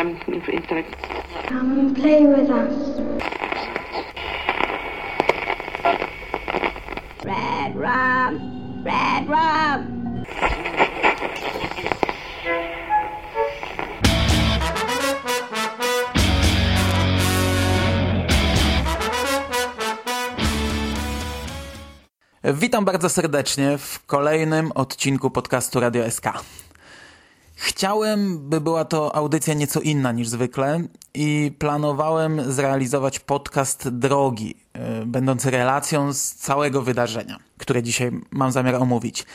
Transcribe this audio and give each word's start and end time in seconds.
um, 0.00 0.18
intellect. 0.48 0.94
Come 1.46 1.78
and 1.78 1.96
play 1.96 2.26
with 2.26 2.50
us. 2.50 2.74
Red 7.24 7.76
rum, 7.76 8.84
red 8.84 9.28
rum. 9.28 10.00
Witam 22.54 22.84
bardzo 22.84 23.08
serdecznie 23.08 23.78
w 23.78 24.06
kolejnym 24.06 24.72
odcinku 24.72 25.30
podcastu 25.30 25.80
Radio 25.80 26.10
SK. 26.10 26.24
Chciałem, 27.62 28.38
by 28.38 28.60
była 28.60 28.84
to 28.84 29.16
audycja 29.16 29.54
nieco 29.54 29.80
inna 29.80 30.12
niż 30.12 30.28
zwykle 30.28 30.80
i 31.14 31.52
planowałem 31.58 32.52
zrealizować 32.52 33.18
podcast 33.18 33.88
drogi, 33.88 34.54
e, 34.72 35.06
będący 35.06 35.50
relacją 35.50 36.12
z 36.12 36.30
całego 36.34 36.82
wydarzenia, 36.82 37.36
które 37.58 37.82
dzisiaj 37.82 38.10
mam 38.30 38.52
zamiar 38.52 38.74
omówić. 38.74 39.26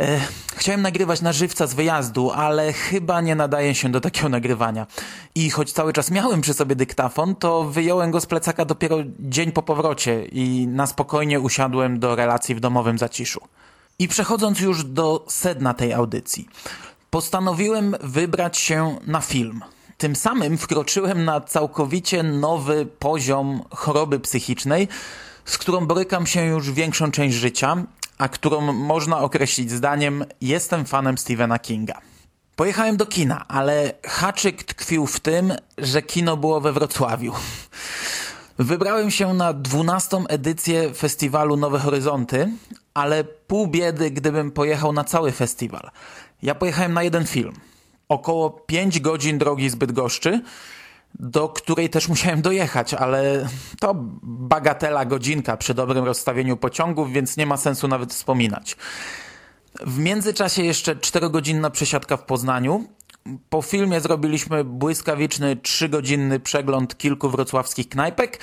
E, 0.00 0.20
chciałem 0.56 0.82
nagrywać 0.82 1.20
na 1.20 1.32
żywca 1.32 1.66
z 1.66 1.74
wyjazdu, 1.74 2.30
ale 2.30 2.72
chyba 2.72 3.20
nie 3.20 3.34
nadaje 3.34 3.74
się 3.74 3.88
do 3.88 4.00
takiego 4.00 4.28
nagrywania. 4.38 4.86
I 5.34 5.50
choć 5.50 5.72
cały 5.72 5.92
czas 5.92 6.10
miałem 6.10 6.40
przy 6.40 6.54
sobie 6.54 6.76
dyktafon, 6.76 7.34
to 7.34 7.64
wyjąłem 7.64 8.10
go 8.10 8.20
z 8.20 8.26
plecaka 8.26 8.64
dopiero 8.64 8.96
dzień 9.18 9.52
po 9.52 9.62
powrocie 9.62 10.24
i 10.24 10.66
na 10.66 10.86
spokojnie 10.86 11.40
usiadłem 11.40 11.98
do 11.98 12.16
relacji 12.16 12.54
w 12.54 12.60
domowym 12.60 12.98
zaciszu. 12.98 13.40
I 13.98 14.08
przechodząc 14.08 14.60
już 14.60 14.84
do 14.84 15.24
sedna 15.28 15.74
tej 15.74 15.92
audycji, 15.92 16.48
postanowiłem 17.10 17.96
wybrać 18.00 18.58
się 18.58 18.98
na 19.06 19.20
film. 19.20 19.60
Tym 19.98 20.16
samym 20.16 20.58
wkroczyłem 20.58 21.24
na 21.24 21.40
całkowicie 21.40 22.22
nowy 22.22 22.86
poziom 22.86 23.62
choroby 23.70 24.20
psychicznej, 24.20 24.88
z 25.44 25.58
którą 25.58 25.86
borykam 25.86 26.26
się 26.26 26.44
już 26.44 26.70
większą 26.70 27.10
część 27.10 27.36
życia 27.36 27.84
a 28.20 28.28
którą 28.28 28.72
można 28.72 29.18
określić 29.18 29.70
zdaniem 29.70 30.24
jestem 30.40 30.84
fanem 30.84 31.18
Stephena 31.18 31.58
Kinga. 31.58 32.00
Pojechałem 32.56 32.96
do 32.96 33.06
kina, 33.06 33.48
ale 33.48 33.92
haczyk 34.06 34.64
tkwił 34.64 35.06
w 35.06 35.20
tym, 35.20 35.52
że 35.78 36.02
kino 36.02 36.36
było 36.36 36.60
we 36.60 36.72
Wrocławiu. 36.72 37.32
Wybrałem 38.58 39.10
się 39.10 39.34
na 39.34 39.52
dwunastą 39.52 40.26
edycję 40.26 40.94
festiwalu 40.94 41.56
Nowe 41.56 41.78
Horyzonty, 41.78 42.48
ale 42.94 43.24
pół 43.24 43.66
biedy, 43.66 44.10
gdybym 44.10 44.50
pojechał 44.50 44.92
na 44.92 45.04
cały 45.04 45.32
festiwal. 45.32 45.90
Ja 46.42 46.54
pojechałem 46.54 46.92
na 46.92 47.02
jeden 47.02 47.26
film. 47.26 47.52
Około 48.08 48.50
5 48.50 49.00
godzin 49.00 49.38
drogi 49.38 49.70
z 49.70 49.74
Bydgoszczy, 49.74 50.42
do 51.14 51.48
której 51.48 51.90
też 51.90 52.08
musiałem 52.08 52.42
dojechać, 52.42 52.94
ale 52.94 53.48
to 53.80 53.94
bagatela 54.22 55.04
godzinka 55.04 55.56
przy 55.56 55.74
dobrym 55.74 56.04
rozstawieniu 56.04 56.56
pociągów, 56.56 57.12
więc 57.12 57.36
nie 57.36 57.46
ma 57.46 57.56
sensu 57.56 57.88
nawet 57.88 58.12
wspominać. 58.12 58.76
W 59.80 59.98
międzyczasie 59.98 60.62
jeszcze 60.62 60.96
4-godzinna 60.96 61.70
przesiadka 61.70 62.16
w 62.16 62.24
Poznaniu. 62.24 62.84
Po 63.50 63.62
filmie 63.62 64.00
zrobiliśmy 64.00 64.64
błyskawiczny, 64.64 65.56
trzygodzinny 65.56 66.40
przegląd 66.40 66.98
kilku 66.98 67.30
wrocławskich 67.30 67.88
knajpek 67.88 68.40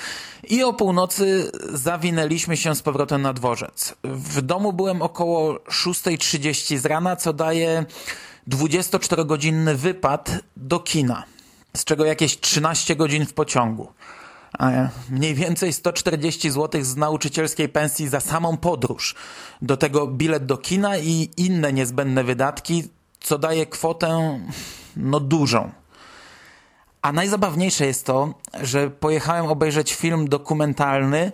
i 0.48 0.62
o 0.62 0.72
północy 0.72 1.50
zawinęliśmy 1.72 2.56
się 2.56 2.74
z 2.74 2.82
powrotem 2.82 3.22
na 3.22 3.32
dworzec. 3.32 3.94
W 4.04 4.42
domu 4.42 4.72
byłem 4.72 5.02
około 5.02 5.54
6.30 5.54 6.78
z 6.78 6.86
rana, 6.86 7.16
co 7.16 7.32
daje 7.32 7.84
24-godzinny 8.48 9.74
wypad 9.74 10.38
do 10.56 10.80
kina 10.80 11.24
z 11.76 11.84
czego 11.84 12.04
jakieś 12.04 12.40
13 12.40 12.96
godzin 12.96 13.26
w 13.26 13.32
pociągu. 13.34 13.92
Mniej 15.10 15.34
więcej 15.34 15.72
140 15.72 16.50
zł 16.50 16.84
z 16.84 16.96
nauczycielskiej 16.96 17.68
pensji 17.68 18.08
za 18.08 18.20
samą 18.20 18.56
podróż. 18.56 19.14
Do 19.62 19.76
tego 19.76 20.06
bilet 20.06 20.46
do 20.46 20.56
kina 20.56 20.98
i 20.98 21.30
inne 21.36 21.72
niezbędne 21.72 22.24
wydatki, 22.24 22.84
co 23.20 23.38
daje 23.38 23.66
kwotę 23.66 24.40
no 24.96 25.20
dużą. 25.20 25.70
A 27.02 27.12
najzabawniejsze 27.12 27.86
jest 27.86 28.06
to, 28.06 28.34
że 28.62 28.90
pojechałem 28.90 29.46
obejrzeć 29.46 29.94
film 29.94 30.28
dokumentalny, 30.28 31.32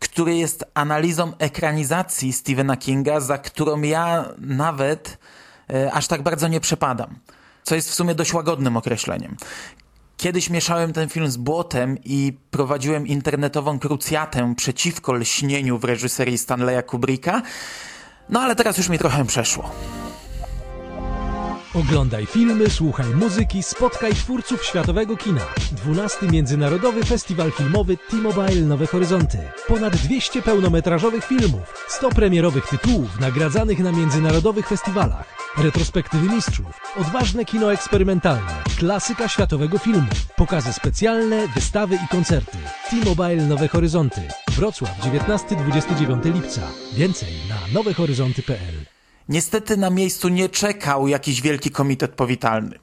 który 0.00 0.36
jest 0.36 0.64
analizą 0.74 1.32
ekranizacji 1.38 2.32
Stephena 2.32 2.76
Kinga, 2.76 3.20
za 3.20 3.38
którą 3.38 3.82
ja 3.82 4.24
nawet 4.38 5.18
e, 5.70 5.92
aż 5.92 6.06
tak 6.06 6.22
bardzo 6.22 6.48
nie 6.48 6.60
przepadam 6.60 7.20
co 7.70 7.74
jest 7.74 7.90
w 7.90 7.94
sumie 7.94 8.14
dość 8.14 8.34
łagodnym 8.34 8.76
określeniem. 8.76 9.36
Kiedyś 10.16 10.50
mieszałem 10.50 10.92
ten 10.92 11.08
film 11.08 11.30
z 11.30 11.36
błotem 11.36 11.98
i 12.04 12.32
prowadziłem 12.50 13.06
internetową 13.06 13.78
krucjatę 13.78 14.54
przeciwko 14.56 15.12
lśnieniu 15.12 15.78
w 15.78 15.84
reżyserii 15.84 16.38
Stanleya 16.38 16.82
Kubricka, 16.82 17.42
no 18.28 18.40
ale 18.40 18.56
teraz 18.56 18.78
już 18.78 18.88
mi 18.88 18.98
trochę 18.98 19.24
przeszło. 19.24 19.70
Oglądaj 21.74 22.26
filmy, 22.26 22.70
słuchaj 22.70 23.06
muzyki, 23.14 23.62
spotkaj 23.62 24.14
twórców 24.14 24.64
światowego 24.64 25.16
kina. 25.16 25.40
12 25.72 26.26
Międzynarodowy 26.26 27.04
Festiwal 27.04 27.52
Filmowy 27.52 27.96
T-Mobile 27.96 28.60
Nowe 28.60 28.86
Horyzonty. 28.86 29.38
Ponad 29.68 29.96
200 29.96 30.42
pełnometrażowych 30.42 31.24
filmów, 31.24 31.84
100 31.88 32.10
premierowych 32.10 32.66
tytułów 32.66 33.20
nagradzanych 33.20 33.78
na 33.78 33.92
międzynarodowych 33.92 34.68
festiwalach 34.68 35.40
retrospektywy 35.58 36.34
mistrzów, 36.34 36.80
odważne 36.96 37.44
kino 37.44 37.72
eksperymentalne, 37.72 38.62
klasyka 38.78 39.28
światowego 39.28 39.78
filmu, 39.78 40.08
pokazy 40.36 40.72
specjalne, 40.72 41.48
wystawy 41.48 41.94
i 41.94 42.08
koncerty. 42.08 42.58
T-Mobile 42.90 43.46
Nowe 43.46 43.68
Horyzonty. 43.68 44.20
Wrocław 44.50 44.98
19-29 44.98 46.34
lipca. 46.34 46.62
Więcej 46.92 47.32
na 47.48 47.74
nowehoryzonty.pl 47.74 48.99
Niestety 49.30 49.76
na 49.76 49.90
miejscu 49.90 50.28
nie 50.28 50.48
czekał 50.48 51.08
jakiś 51.08 51.42
wielki 51.42 51.70
komitet 51.70 52.10
powitalny. 52.10 52.78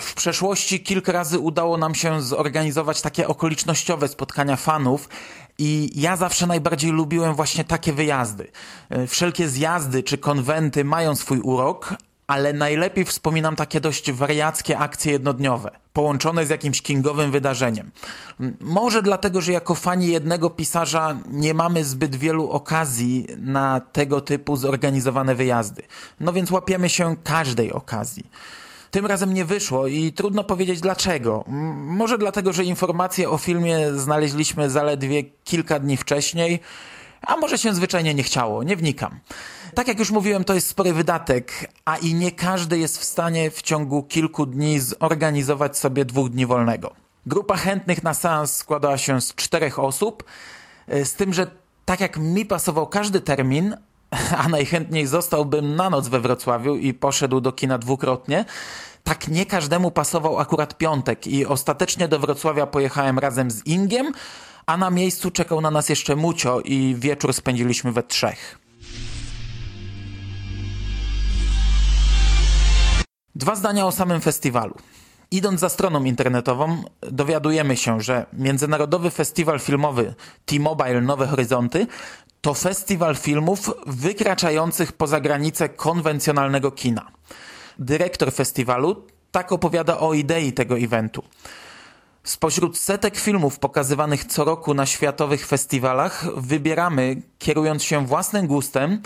W 0.00 0.14
przeszłości 0.14 0.80
kilka 0.80 1.12
razy 1.12 1.38
udało 1.38 1.78
nam 1.78 1.94
się 1.94 2.22
zorganizować 2.22 3.02
takie 3.02 3.28
okolicznościowe 3.28 4.08
spotkania 4.08 4.56
fanów 4.56 5.08
i 5.58 5.90
ja 5.94 6.16
zawsze 6.16 6.46
najbardziej 6.46 6.90
lubiłem 6.90 7.34
właśnie 7.34 7.64
takie 7.64 7.92
wyjazdy. 7.92 8.50
E, 8.90 9.06
wszelkie 9.06 9.48
zjazdy 9.48 10.02
czy 10.02 10.18
konwenty 10.18 10.84
mają 10.84 11.16
swój 11.16 11.40
urok, 11.40 11.94
ale 12.28 12.52
najlepiej 12.52 13.04
wspominam 13.04 13.56
takie 13.56 13.80
dość 13.80 14.12
wariackie 14.12 14.78
akcje 14.78 15.12
jednodniowe, 15.12 15.70
połączone 15.92 16.46
z 16.46 16.50
jakimś 16.50 16.82
kingowym 16.82 17.30
wydarzeniem. 17.30 17.90
Może 18.60 19.02
dlatego, 19.02 19.40
że 19.40 19.52
jako 19.52 19.74
fani 19.74 20.06
jednego 20.06 20.50
pisarza 20.50 21.18
nie 21.30 21.54
mamy 21.54 21.84
zbyt 21.84 22.16
wielu 22.16 22.50
okazji 22.50 23.26
na 23.38 23.80
tego 23.80 24.20
typu 24.20 24.56
zorganizowane 24.56 25.34
wyjazdy. 25.34 25.82
No 26.20 26.32
więc 26.32 26.50
łapiemy 26.50 26.88
się 26.88 27.16
każdej 27.24 27.72
okazji. 27.72 28.30
Tym 28.90 29.06
razem 29.06 29.34
nie 29.34 29.44
wyszło 29.44 29.86
i 29.86 30.12
trudno 30.12 30.44
powiedzieć 30.44 30.80
dlaczego. 30.80 31.44
Może 31.76 32.18
dlatego, 32.18 32.52
że 32.52 32.64
informacje 32.64 33.30
o 33.30 33.38
filmie 33.38 33.92
znaleźliśmy 33.92 34.70
zaledwie 34.70 35.24
kilka 35.44 35.78
dni 35.78 35.96
wcześniej, 35.96 36.60
a 37.22 37.36
może 37.36 37.58
się 37.58 37.74
zwyczajnie 37.74 38.14
nie 38.14 38.22
chciało, 38.22 38.62
nie 38.62 38.76
wnikam. 38.76 39.20
Tak 39.74 39.88
jak 39.88 39.98
już 39.98 40.10
mówiłem, 40.10 40.44
to 40.44 40.54
jest 40.54 40.68
spory 40.68 40.92
wydatek, 40.92 41.72
a 41.84 41.96
i 41.96 42.14
nie 42.14 42.32
każdy 42.32 42.78
jest 42.78 42.98
w 42.98 43.04
stanie 43.04 43.50
w 43.50 43.62
ciągu 43.62 44.02
kilku 44.02 44.46
dni 44.46 44.80
zorganizować 44.80 45.78
sobie 45.78 46.04
dwóch 46.04 46.28
dni 46.28 46.46
wolnego. 46.46 46.94
Grupa 47.26 47.56
chętnych 47.56 48.02
na 48.02 48.14
seans 48.14 48.56
składała 48.56 48.98
się 48.98 49.20
z 49.20 49.34
czterech 49.34 49.78
osób, 49.78 50.24
z 50.88 51.12
tym, 51.12 51.34
że 51.34 51.46
tak 51.84 52.00
jak 52.00 52.18
mi 52.18 52.46
pasował 52.46 52.86
każdy 52.86 53.20
termin, 53.20 53.76
a 54.44 54.48
najchętniej 54.48 55.06
zostałbym 55.06 55.76
na 55.76 55.90
noc 55.90 56.08
we 56.08 56.20
Wrocławiu 56.20 56.76
i 56.76 56.94
poszedł 56.94 57.40
do 57.40 57.52
kina 57.52 57.78
dwukrotnie, 57.78 58.44
tak 59.04 59.28
nie 59.28 59.46
każdemu 59.46 59.90
pasował 59.90 60.38
akurat 60.38 60.78
piątek 60.78 61.26
i 61.26 61.46
ostatecznie 61.46 62.08
do 62.08 62.18
Wrocławia 62.18 62.66
pojechałem 62.66 63.18
razem 63.18 63.50
z 63.50 63.66
Ingiem, 63.66 64.12
a 64.68 64.76
na 64.76 64.90
miejscu 64.90 65.30
czekał 65.30 65.60
na 65.60 65.70
nas 65.70 65.88
jeszcze 65.88 66.16
Mucio 66.16 66.60
i 66.60 66.96
wieczór 66.98 67.34
spędziliśmy 67.34 67.92
we 67.92 68.02
trzech. 68.02 68.58
Dwa 73.34 73.54
zdania 73.56 73.86
o 73.86 73.92
samym 73.92 74.20
festiwalu. 74.20 74.74
Idąc 75.30 75.60
za 75.60 75.68
stroną 75.68 76.04
internetową, 76.04 76.82
dowiadujemy 77.00 77.76
się, 77.76 78.00
że 78.00 78.26
Międzynarodowy 78.32 79.10
Festiwal 79.10 79.60
Filmowy 79.60 80.14
T-Mobile 80.44 81.00
Nowe 81.00 81.26
Horyzonty 81.26 81.86
to 82.40 82.54
festiwal 82.54 83.16
filmów 83.16 83.70
wykraczających 83.86 84.92
poza 84.92 85.20
granice 85.20 85.68
konwencjonalnego 85.68 86.70
kina. 86.70 87.10
Dyrektor 87.78 88.32
festiwalu 88.32 89.06
tak 89.30 89.52
opowiada 89.52 89.98
o 89.98 90.14
idei 90.14 90.52
tego 90.52 90.78
eventu. 90.78 91.22
Spośród 92.24 92.78
setek 92.78 93.16
filmów 93.16 93.58
pokazywanych 93.58 94.24
co 94.24 94.44
roku 94.44 94.74
na 94.74 94.86
światowych 94.86 95.46
festiwalach 95.46 96.26
wybieramy, 96.36 97.22
kierując 97.38 97.82
się 97.82 98.06
własnym 98.06 98.46
gustem, 98.46 99.02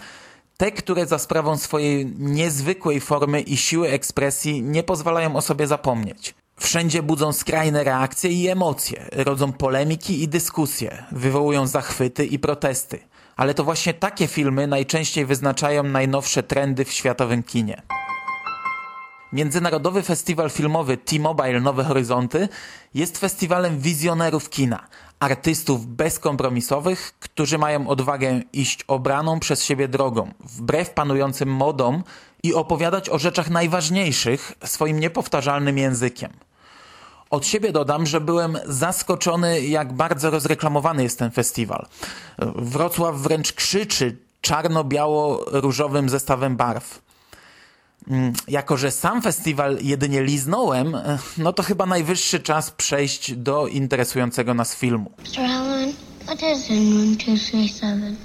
te, 0.56 0.72
które 0.72 1.06
za 1.06 1.18
sprawą 1.18 1.56
swojej 1.58 2.06
niezwykłej 2.18 3.00
formy 3.00 3.40
i 3.40 3.56
siły 3.56 3.88
ekspresji 3.88 4.62
nie 4.62 4.82
pozwalają 4.82 5.36
o 5.36 5.40
sobie 5.40 5.66
zapomnieć. 5.66 6.34
Wszędzie 6.56 7.02
budzą 7.02 7.32
skrajne 7.32 7.84
reakcje 7.84 8.30
i 8.30 8.48
emocje, 8.48 9.08
rodzą 9.12 9.52
polemiki 9.52 10.22
i 10.22 10.28
dyskusje, 10.28 11.04
wywołują 11.12 11.66
zachwyty 11.66 12.26
i 12.26 12.38
protesty. 12.38 12.98
Ale 13.36 13.54
to 13.54 13.64
właśnie 13.64 13.94
takie 13.94 14.26
filmy 14.26 14.66
najczęściej 14.66 15.26
wyznaczają 15.26 15.82
najnowsze 15.82 16.42
trendy 16.42 16.84
w 16.84 16.92
światowym 16.92 17.42
kinie. 17.42 17.82
Międzynarodowy 19.32 20.02
Festiwal 20.02 20.50
Filmowy 20.50 20.96
T-Mobile 20.96 21.60
Nowe 21.60 21.84
Horyzonty 21.84 22.48
jest 22.94 23.18
festiwalem 23.18 23.80
wizjonerów 23.80 24.50
kina, 24.50 24.86
artystów 25.20 25.86
bezkompromisowych, 25.86 27.14
którzy 27.20 27.58
mają 27.58 27.88
odwagę 27.88 28.40
iść 28.52 28.84
obraną 28.88 29.40
przez 29.40 29.64
siebie 29.64 29.88
drogą, 29.88 30.30
wbrew 30.40 30.90
panującym 30.90 31.48
modom 31.48 32.04
i 32.42 32.54
opowiadać 32.54 33.10
o 33.10 33.18
rzeczach 33.18 33.50
najważniejszych 33.50 34.52
swoim 34.64 35.00
niepowtarzalnym 35.00 35.78
językiem. 35.78 36.32
Od 37.30 37.46
siebie 37.46 37.72
dodam, 37.72 38.06
że 38.06 38.20
byłem 38.20 38.58
zaskoczony, 38.66 39.60
jak 39.60 39.92
bardzo 39.92 40.30
rozreklamowany 40.30 41.02
jest 41.02 41.18
ten 41.18 41.30
festiwal. 41.30 41.86
Wrocław 42.56 43.16
wręcz 43.16 43.52
krzyczy 43.52 44.16
czarno-biało-różowym 44.40 46.08
zestawem 46.08 46.56
barw. 46.56 47.11
Mm, 48.08 48.32
jako, 48.48 48.76
że 48.76 48.90
sam 48.90 49.22
festiwal 49.22 49.78
jedynie 49.82 50.22
liznąłem, 50.22 50.96
no 51.38 51.52
to 51.52 51.62
chyba 51.62 51.86
najwyższy 51.86 52.40
czas 52.40 52.70
przejść 52.70 53.34
do 53.34 53.66
interesującego 53.66 54.54
nas 54.54 54.74
filmu. 54.76 55.10
Mr. 55.18 55.40
Allen, 55.40 55.92
what 56.26 56.42
is 56.42 56.70
in 56.70 56.92
room 56.92 57.16
237? 57.16 58.16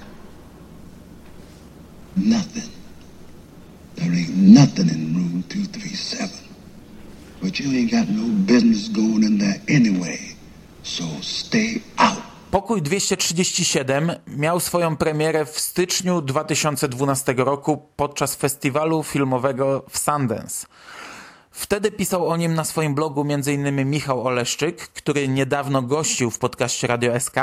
Nothing. 2.17 2.69
There 3.95 4.11
ain't 4.11 4.37
nothing 4.37 4.91
in 4.91 5.15
room 5.15 5.43
237. 5.49 6.29
But 7.41 7.59
you 7.59 7.71
ain't 7.71 7.91
got 7.91 8.09
no 8.09 8.27
business 8.45 8.89
going 8.89 9.23
in 9.23 9.37
there 9.37 9.61
anyway. 9.67 10.19
So 10.83 11.03
stay 11.21 11.81
out. 11.97 12.26
Pokój 12.51 12.81
237 12.81 14.11
miał 14.27 14.59
swoją 14.59 14.97
premierę 14.97 15.45
w 15.45 15.59
styczniu 15.59 16.21
2012 16.21 17.33
roku 17.37 17.87
podczas 17.95 18.35
festiwalu 18.35 19.03
filmowego 19.03 19.85
w 19.89 19.97
Sundance. 19.97 20.67
Wtedy 21.51 21.91
pisał 21.91 22.29
o 22.29 22.37
nim 22.37 22.53
na 22.53 22.63
swoim 22.63 22.95
blogu 22.95 23.25
m.in. 23.29 23.89
Michał 23.89 24.27
Oleszczyk, 24.27 24.87
który 24.87 25.27
niedawno 25.27 25.81
gościł 25.81 26.31
w 26.31 26.39
podcaście 26.39 26.87
Radio 26.87 27.19
SK. 27.19 27.35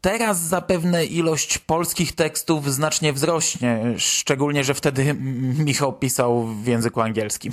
Teraz 0.00 0.40
zapewne 0.40 1.04
ilość 1.04 1.58
polskich 1.58 2.12
tekstów 2.12 2.72
znacznie 2.72 3.12
wzrośnie, 3.12 3.94
szczególnie, 3.98 4.64
że 4.64 4.74
wtedy 4.74 5.14
Michał 5.68 5.92
pisał 5.92 6.46
w 6.46 6.66
języku 6.66 7.00
angielskim. 7.00 7.52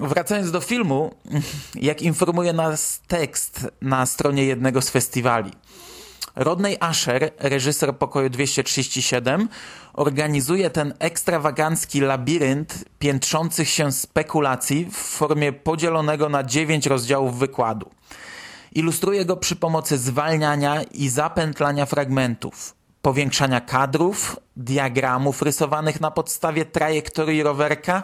Wracając 0.00 0.50
do 0.50 0.60
filmu, 0.60 1.14
jak 1.74 2.02
informuje 2.02 2.52
nas 2.52 3.00
tekst 3.06 3.66
na 3.80 4.06
stronie 4.06 4.44
jednego 4.44 4.82
z 4.82 4.90
festiwali. 4.90 5.50
Rodney 6.36 6.76
Asher, 6.80 7.30
reżyser 7.38 7.96
pokoju 7.96 8.30
237, 8.30 9.48
organizuje 9.92 10.70
ten 10.70 10.94
ekstrawagancki 10.98 12.00
labirynt 12.00 12.84
piętrzących 12.98 13.68
się 13.68 13.92
spekulacji 13.92 14.88
w 14.92 14.96
formie 14.96 15.52
podzielonego 15.52 16.28
na 16.28 16.44
dziewięć 16.44 16.86
rozdziałów 16.86 17.38
wykładu. 17.38 17.90
Ilustruje 18.72 19.24
go 19.24 19.36
przy 19.36 19.56
pomocy 19.56 19.98
zwalniania 19.98 20.82
i 20.82 21.08
zapętlania 21.08 21.86
fragmentów, 21.86 22.74
powiększania 23.02 23.60
kadrów, 23.60 24.36
diagramów 24.56 25.42
rysowanych 25.42 26.00
na 26.00 26.10
podstawie 26.10 26.64
trajektorii 26.64 27.42
rowerka, 27.42 28.02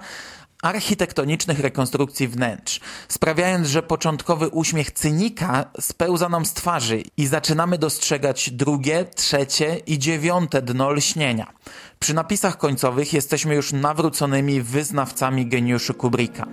architektonicznych 0.63 1.61
rekonstrukcji 1.61 2.29
wnętrz, 2.29 2.81
sprawiając, 3.09 3.69
że 3.69 3.83
początkowy 3.83 4.49
uśmiech 4.49 4.91
cynika 4.91 5.65
spełza 5.81 6.29
nam 6.29 6.47
z 6.47 6.53
twarzy 6.53 7.03
i 7.17 7.27
zaczynamy 7.27 7.79
dostrzegać 7.79 8.51
drugie, 8.51 9.05
trzecie 9.05 9.81
i 9.87 9.99
dziewiąte 9.99 10.63
dno 10.63 10.91
lśnienia. 10.91 11.53
Przy 11.99 12.15
napisach 12.15 12.59
końcowych 12.59 13.13
jesteśmy 13.13 13.55
już 13.55 13.73
nawróconymi 13.73 14.63
wyznawcami 14.63 15.47
geniuszu 15.47 15.95
Kubricka. 15.95 16.47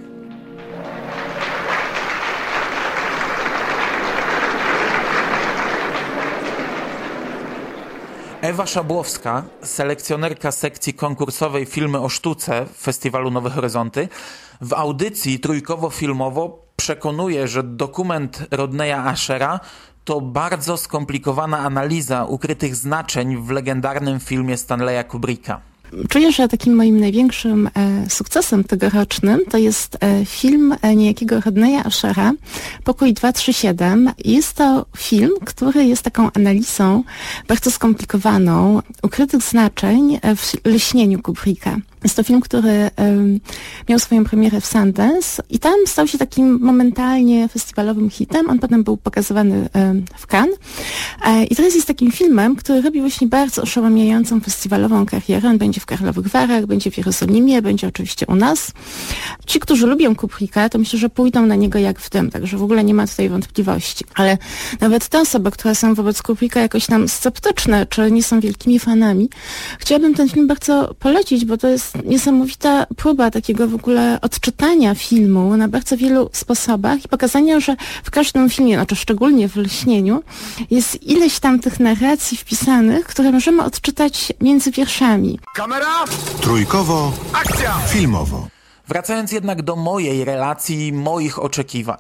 Ewa 8.42 8.66
Szabłowska, 8.66 9.44
selekcjonerka 9.64 10.52
sekcji 10.52 10.94
konkursowej 10.94 11.66
Filmy 11.66 12.00
o 12.00 12.10
Sztuce 12.10 12.66
Festiwalu 12.66 13.32
Nowe 13.32 13.50
Horyzonty, 13.50 14.10
w 14.62 14.74
audycji 14.74 15.40
trójkowo-filmowo 15.40 16.50
przekonuje, 16.76 17.48
że 17.48 17.64
dokument 17.64 18.44
Rodneya 18.52 19.06
Ashera 19.06 19.60
to 20.04 20.22
bardzo 20.22 20.78
skomplikowana 20.78 21.60
analiza 21.60 22.26
ukrytych 22.26 22.76
znaczeń 22.76 23.38
w 23.38 23.50
legendarnym 23.50 24.20
filmie 24.20 24.58
Stanleya 24.58 25.04
Kubricka. 25.04 25.62
Czuję, 26.10 26.32
że 26.32 26.48
takim 26.48 26.76
moim 26.76 27.00
największym 27.00 27.70
e, 27.76 28.10
sukcesem 28.10 28.64
tegorocznym 28.64 29.40
to 29.50 29.58
jest 29.58 29.98
e, 30.00 30.26
film 30.26 30.76
e, 30.82 30.96
niejakiego 30.96 31.42
Rodneya 31.42 31.82
Ashera, 31.86 32.34
Pokój 32.84 33.14
237. 33.14 34.12
Jest 34.26 34.54
to 34.54 34.86
film, 34.98 35.32
który 35.46 35.86
jest 35.86 36.02
taką 36.02 36.32
analizą 36.32 37.04
bardzo 37.48 37.72
skomplikowaną 37.72 38.82
ukrytych 39.04 39.42
znaczeń 39.42 40.20
w 40.36 40.66
leśnieniu 40.66 41.22
Kubricka. 41.22 41.78
Jest 42.04 42.16
to 42.16 42.24
film, 42.24 42.42
który 42.42 42.90
um, 42.98 43.40
miał 43.90 44.00
swoją 44.00 44.24
premierę 44.24 44.62
w 44.62 44.66
Sundance 44.66 45.44
i 45.50 45.60
tam 45.60 45.74
stał 45.86 46.08
się 46.08 46.18
takim 46.18 46.60
momentalnie 46.62 47.48
festiwalowym 47.48 48.10
hitem. 48.10 48.50
On 48.50 48.60
potem 48.60 48.84
był 48.84 48.98
pokazywany 48.98 49.70
um, 49.74 50.06
w 50.18 50.28
Cannes. 50.28 50.56
E, 51.26 51.44
I 51.44 51.56
teraz 51.56 51.76
jest 51.76 51.88
takim 51.88 52.12
filmem, 52.12 52.56
który 52.56 52.82
robi 52.82 53.02
właśnie 53.02 53.28
bardzo 53.28 53.62
oszałamiającą 53.62 54.40
festiwalową 54.40 55.06
karierę. 55.06 55.50
On 55.50 55.58
będzie 55.58 55.82
w 55.82 55.86
Karlowych 55.86 56.28
Warach, 56.28 56.66
będzie 56.66 56.92
w 56.92 56.98
Jerozolimie, 56.98 57.62
będzie 57.62 57.88
oczywiście 57.88 58.26
u 58.26 58.36
nas. 58.36 58.72
Ci, 59.46 59.60
którzy 59.60 59.88
lubią 59.88 60.16
Kubricka, 60.16 60.70
to 60.70 60.78
myślę, 60.78 61.00
że 61.00 61.10
pójdą 61.10 61.46
na 61.46 61.56
niego 61.56 61.80
jak 61.80 62.00
w 62.00 62.10
tym, 62.10 62.32
także 62.32 62.58
w 62.58 62.64
ogóle 62.64 62.84
nie 62.84 62.94
ma 62.94 63.08
tutaj 63.08 63.30
wątpliwości. 63.30 64.06
Ale 64.16 64.38
nawet 64.82 65.08
te 65.08 65.20
osoby, 65.20 65.52
które 65.52 65.76
są 65.76 65.94
wobec 65.94 66.22
Kubricka 66.22 66.60
jakoś 66.60 66.86
tam 66.86 67.08
sceptyczne, 67.08 67.86
czy 67.86 68.12
nie 68.12 68.24
są 68.24 68.40
wielkimi 68.40 68.80
fanami, 68.80 69.30
chciałabym 69.80 70.14
ten 70.14 70.30
film 70.30 70.48
bardzo 70.48 70.96
polecić, 71.00 71.46
bo 71.46 71.58
to 71.58 71.68
jest 71.68 71.87
niesamowita 72.06 72.86
próba 72.98 73.32
takiego 73.32 73.68
w 73.68 73.76
ogóle 73.76 74.20
odczytania 74.22 74.96
filmu 74.96 75.58
na 75.58 75.68
bardzo 75.68 75.98
wielu 75.98 76.30
sposobach 76.34 77.06
i 77.06 77.08
pokazania, 77.08 77.60
że 77.60 77.76
w 78.04 78.12
każdym 78.12 78.50
filmie, 78.50 78.76
znaczy 78.76 78.96
szczególnie 78.96 79.50
w 79.50 79.56
Lśnieniu, 79.56 80.24
jest 80.72 81.04
ileś 81.04 81.40
tam 81.40 81.60
tych 81.60 81.80
narracji 81.80 82.38
wpisanych, 82.38 83.06
które 83.06 83.32
możemy 83.32 83.64
odczytać 83.64 84.34
między 84.42 84.72
wierszami. 84.72 85.40
Kamera, 85.56 86.06
Trójkowo, 86.42 87.14
akcja! 87.34 87.74
filmowo. 87.88 88.48
Wracając 88.88 89.32
jednak 89.32 89.62
do 89.62 89.76
mojej 89.76 90.26
relacji, 90.26 90.94
moich 90.94 91.40
oczekiwań. 91.40 91.98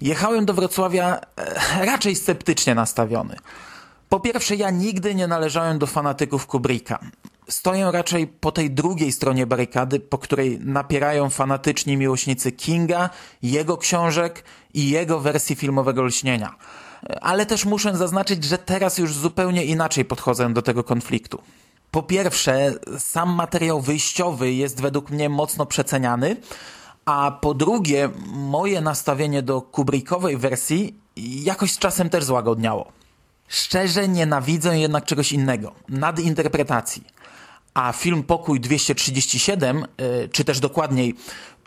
Jechałem 0.00 0.44
do 0.46 0.54
Wrocławia 0.54 1.20
e, 1.36 1.86
raczej 1.86 2.16
sceptycznie 2.16 2.74
nastawiony. 2.74 3.36
Po 4.08 4.20
pierwsze, 4.20 4.56
ja 4.56 4.70
nigdy 4.70 5.14
nie 5.14 5.26
należałem 5.26 5.78
do 5.78 5.86
fanatyków 5.86 6.46
Kubricka. 6.46 6.98
Stoję 7.48 7.90
raczej 7.92 8.26
po 8.26 8.52
tej 8.52 8.70
drugiej 8.70 9.12
stronie 9.12 9.46
barykady, 9.46 10.00
po 10.00 10.18
której 10.18 10.58
napierają 10.60 11.30
fanatyczni 11.30 11.96
miłośnicy 11.96 12.52
Kinga, 12.52 13.10
jego 13.42 13.76
książek 13.76 14.44
i 14.74 14.90
jego 14.90 15.20
wersji 15.20 15.56
filmowego 15.56 16.02
lśnienia. 16.02 16.54
Ale 17.20 17.46
też 17.46 17.64
muszę 17.64 17.96
zaznaczyć, 17.96 18.44
że 18.44 18.58
teraz 18.58 18.98
już 18.98 19.14
zupełnie 19.14 19.64
inaczej 19.64 20.04
podchodzę 20.04 20.52
do 20.52 20.62
tego 20.62 20.84
konfliktu. 20.84 21.42
Po 21.90 22.02
pierwsze, 22.02 22.74
sam 22.98 23.34
materiał 23.34 23.80
wyjściowy 23.80 24.52
jest 24.52 24.80
według 24.80 25.10
mnie 25.10 25.28
mocno 25.28 25.66
przeceniany, 25.66 26.36
a 27.04 27.38
po 27.40 27.54
drugie, 27.54 28.08
moje 28.26 28.80
nastawienie 28.80 29.42
do 29.42 29.62
Kubrickowej 29.62 30.36
wersji 30.36 30.94
jakoś 31.16 31.72
z 31.72 31.78
czasem 31.78 32.10
też 32.10 32.24
złagodniało. 32.24 32.92
Szczerze 33.48 34.08
nienawidzę 34.08 34.78
jednak 34.78 35.04
czegoś 35.04 35.32
innego 35.32 35.72
nadinterpretacji. 35.88 37.04
A 37.74 37.92
film 37.92 38.22
Pokój 38.22 38.60
237, 38.60 39.84
y, 40.00 40.28
czy 40.28 40.44
też 40.44 40.60
dokładniej 40.60 41.14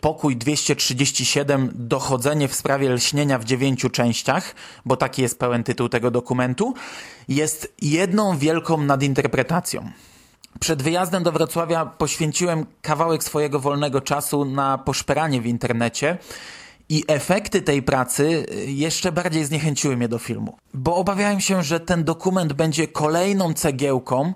Pokój 0.00 0.36
237 0.36 1.70
Dochodzenie 1.74 2.48
w 2.48 2.54
sprawie 2.54 2.90
lśnienia 2.90 3.38
w 3.38 3.44
dziewięciu 3.44 3.90
częściach, 3.90 4.54
bo 4.84 4.96
taki 4.96 5.22
jest 5.22 5.38
pełen 5.38 5.64
tytuł 5.64 5.88
tego 5.88 6.10
dokumentu, 6.10 6.74
jest 7.28 7.74
jedną 7.82 8.38
wielką 8.38 8.82
nadinterpretacją. 8.82 9.90
Przed 10.60 10.82
wyjazdem 10.82 11.22
do 11.22 11.32
Wrocławia 11.32 11.86
poświęciłem 11.86 12.66
kawałek 12.82 13.24
swojego 13.24 13.60
wolnego 13.60 14.00
czasu 14.00 14.44
na 14.44 14.78
poszperanie 14.78 15.40
w 15.40 15.46
internecie 15.46 16.18
i 16.88 17.04
efekty 17.08 17.62
tej 17.62 17.82
pracy 17.82 18.46
jeszcze 18.66 19.12
bardziej 19.12 19.44
zniechęciły 19.44 19.96
mnie 19.96 20.08
do 20.08 20.18
filmu, 20.18 20.56
bo 20.74 20.96
obawiałem 20.96 21.40
się, 21.40 21.62
że 21.62 21.80
ten 21.80 22.04
dokument 22.04 22.52
będzie 22.52 22.88
kolejną 22.88 23.54
cegiełką, 23.54 24.34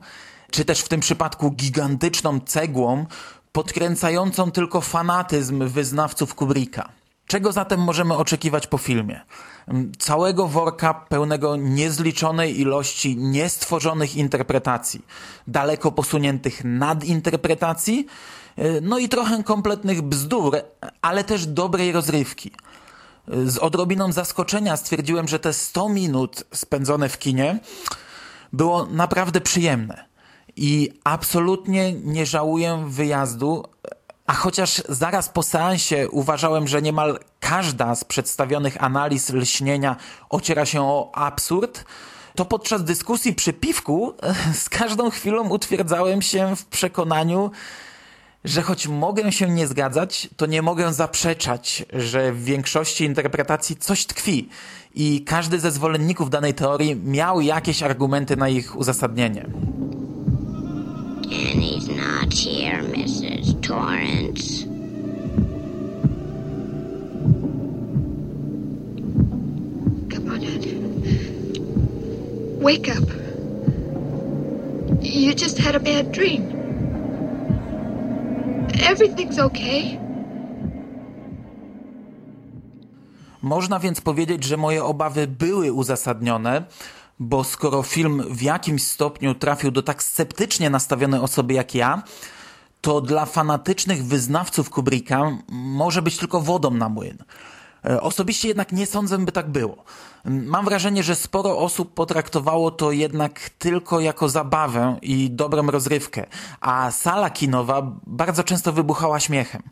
czy 0.52 0.64
też 0.64 0.80
w 0.80 0.88
tym 0.88 1.00
przypadku 1.00 1.50
gigantyczną 1.50 2.40
cegłą, 2.40 3.06
podkręcającą 3.52 4.50
tylko 4.50 4.80
fanatyzm 4.80 5.68
wyznawców 5.68 6.34
Kubricka. 6.34 6.88
Czego 7.26 7.52
zatem 7.52 7.80
możemy 7.80 8.16
oczekiwać 8.16 8.66
po 8.66 8.78
filmie? 8.78 9.20
Mm, 9.68 9.92
całego 9.98 10.48
worka 10.48 10.94
pełnego 10.94 11.56
niezliczonej 11.56 12.60
ilości 12.60 13.16
niestworzonych 13.16 14.16
interpretacji, 14.16 15.04
daleko 15.46 15.92
posuniętych 15.92 16.64
nadinterpretacji, 16.64 18.06
y, 18.58 18.80
no 18.82 18.98
i 18.98 19.08
trochę 19.08 19.42
kompletnych 19.42 20.02
bzdur, 20.02 20.56
ale 21.02 21.24
też 21.24 21.46
dobrej 21.46 21.92
rozrywki. 21.92 22.50
Y, 23.34 23.50
z 23.50 23.58
odrobiną 23.58 24.12
zaskoczenia 24.12 24.76
stwierdziłem, 24.76 25.28
że 25.28 25.38
te 25.38 25.52
100 25.52 25.88
minut 25.88 26.44
spędzone 26.54 27.08
w 27.08 27.18
kinie 27.18 27.60
było 28.52 28.86
naprawdę 28.86 29.40
przyjemne. 29.40 30.11
I 30.56 30.90
absolutnie 31.04 31.92
nie 31.92 32.26
żałuję 32.26 32.84
wyjazdu, 32.88 33.64
a 34.26 34.32
chociaż 34.32 34.82
zaraz 34.88 35.28
po 35.28 35.42
seansie 35.42 36.08
uważałem, 36.10 36.68
że 36.68 36.82
niemal 36.82 37.18
każda 37.40 37.94
z 37.94 38.04
przedstawionych 38.04 38.84
analiz 38.84 39.30
lśnienia 39.30 39.96
ociera 40.30 40.66
się 40.66 40.82
o 40.82 41.10
absurd, 41.14 41.84
to 42.34 42.44
podczas 42.44 42.84
dyskusji 42.84 43.34
przy 43.34 43.52
piwku 43.52 44.14
z 44.62 44.68
każdą 44.68 45.10
chwilą 45.10 45.48
utwierdzałem 45.48 46.22
się 46.22 46.56
w 46.56 46.66
przekonaniu, 46.66 47.50
że 48.44 48.62
choć 48.62 48.88
mogę 48.88 49.32
się 49.32 49.48
nie 49.48 49.66
zgadzać, 49.66 50.28
to 50.36 50.46
nie 50.46 50.62
mogę 50.62 50.92
zaprzeczać, 50.92 51.84
że 51.92 52.32
w 52.32 52.44
większości 52.44 53.04
interpretacji 53.04 53.76
coś 53.76 54.06
tkwi 54.06 54.48
i 54.94 55.24
każdy 55.24 55.60
ze 55.60 55.70
zwolenników 55.70 56.30
danej 56.30 56.54
teorii 56.54 56.96
miał 56.96 57.40
jakieś 57.40 57.82
argumenty 57.82 58.36
na 58.36 58.48
ich 58.48 58.76
uzasadnienie. 58.76 59.46
And 61.32 61.62
he's 61.62 61.88
not 61.88 62.32
here, 62.32 62.82
Mrs. 62.82 63.60
Torrance. 63.62 64.64
Come 70.12 70.28
on, 70.30 70.44
Ed. 70.44 70.64
Wake 72.62 72.88
up. 72.90 73.08
You 75.02 75.34
just 75.34 75.56
had 75.58 75.74
a 75.74 75.80
bad 75.80 76.12
dream. 76.12 76.42
Everything's 78.74 79.38
okay. 79.38 79.98
Można 83.42 83.78
więc 83.78 84.00
powiedzieć, 84.00 84.44
że 84.44 84.56
moje 84.56 84.84
obawy 84.84 85.26
były 85.26 85.72
uzasadnione, 85.72 86.64
bo 87.22 87.44
skoro 87.44 87.82
film 87.82 88.22
w 88.30 88.42
jakimś 88.42 88.82
stopniu 88.82 89.34
trafił 89.34 89.70
do 89.70 89.82
tak 89.82 90.02
sceptycznie 90.02 90.70
nastawionej 90.70 91.20
osoby 91.20 91.54
jak 91.54 91.74
ja, 91.74 92.02
to 92.80 93.00
dla 93.00 93.26
fanatycznych 93.26 94.04
wyznawców 94.04 94.70
Kubricka 94.70 95.38
może 95.48 96.02
być 96.02 96.16
tylko 96.16 96.40
wodą 96.40 96.70
na 96.70 96.88
młyn. 96.88 97.18
E, 97.84 98.00
osobiście 98.00 98.48
jednak 98.48 98.72
nie 98.72 98.86
sądzę, 98.86 99.18
by 99.18 99.32
tak 99.32 99.50
było. 99.50 99.84
Mam 100.24 100.64
wrażenie, 100.64 101.02
że 101.02 101.14
sporo 101.14 101.58
osób 101.58 101.94
potraktowało 101.94 102.70
to 102.70 102.92
jednak 102.92 103.50
tylko 103.50 104.00
jako 104.00 104.28
zabawę 104.28 104.96
i 105.02 105.30
dobrą 105.30 105.66
rozrywkę, 105.66 106.26
a 106.60 106.90
sala 106.90 107.30
kinowa 107.30 107.82
bardzo 108.06 108.44
często 108.44 108.72
wybuchała 108.72 109.20
śmiechem. 109.20 109.62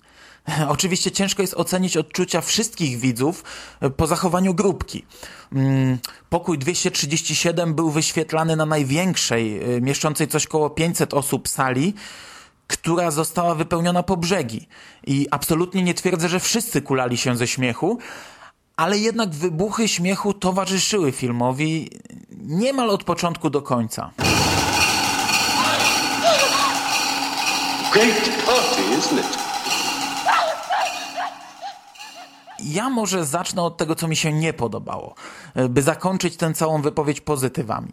Oczywiście 0.68 1.10
ciężko 1.10 1.42
jest 1.42 1.54
ocenić 1.54 1.96
odczucia 1.96 2.40
wszystkich 2.40 2.98
widzów 2.98 3.44
e, 3.80 3.90
po 3.90 4.06
zachowaniu 4.06 4.54
grupki. 4.54 5.04
Mm, 5.52 5.98
pokój 6.30 6.58
237 6.58 7.74
był 7.74 7.90
wyświetlany 7.90 8.56
na 8.56 8.66
największej, 8.66 9.62
e, 9.76 9.80
mieszczącej 9.80 10.28
coś 10.28 10.46
koło 10.46 10.70
500 10.70 11.14
osób 11.14 11.48
sali, 11.48 11.94
która 12.66 13.10
została 13.10 13.54
wypełniona 13.54 14.02
po 14.02 14.16
brzegi. 14.16 14.68
I 15.06 15.26
absolutnie 15.30 15.82
nie 15.82 15.94
twierdzę, 15.94 16.28
że 16.28 16.40
wszyscy 16.40 16.82
kulali 16.82 17.16
się 17.16 17.36
ze 17.36 17.46
śmiechu, 17.46 17.98
ale 18.76 18.98
jednak 18.98 19.30
wybuchy 19.30 19.88
śmiechu 19.88 20.34
towarzyszyły 20.34 21.12
filmowi 21.12 21.90
niemal 22.30 22.90
od 22.90 23.04
początku 23.04 23.50
do 23.50 23.62
końca. 23.62 24.10
Great 27.92 28.46
party, 28.46 28.82
isn't 28.98 29.18
it? 29.18 29.49
Ja 32.64 32.90
może 32.90 33.26
zacznę 33.26 33.62
od 33.62 33.76
tego, 33.76 33.94
co 33.94 34.08
mi 34.08 34.16
się 34.16 34.32
nie 34.32 34.52
podobało, 34.52 35.14
by 35.68 35.82
zakończyć 35.82 36.36
tę 36.36 36.54
całą 36.54 36.82
wypowiedź 36.82 37.20
pozytywami. 37.20 37.92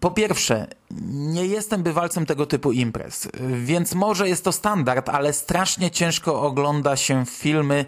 Po 0.00 0.10
pierwsze, 0.10 0.66
nie 1.10 1.46
jestem 1.46 1.82
bywalcem 1.82 2.26
tego 2.26 2.46
typu 2.46 2.72
imprez, 2.72 3.28
więc 3.64 3.94
może 3.94 4.28
jest 4.28 4.44
to 4.44 4.52
standard, 4.52 5.08
ale 5.08 5.32
strasznie 5.32 5.90
ciężko 5.90 6.42
ogląda 6.42 6.96
się 6.96 7.26
filmy 7.26 7.84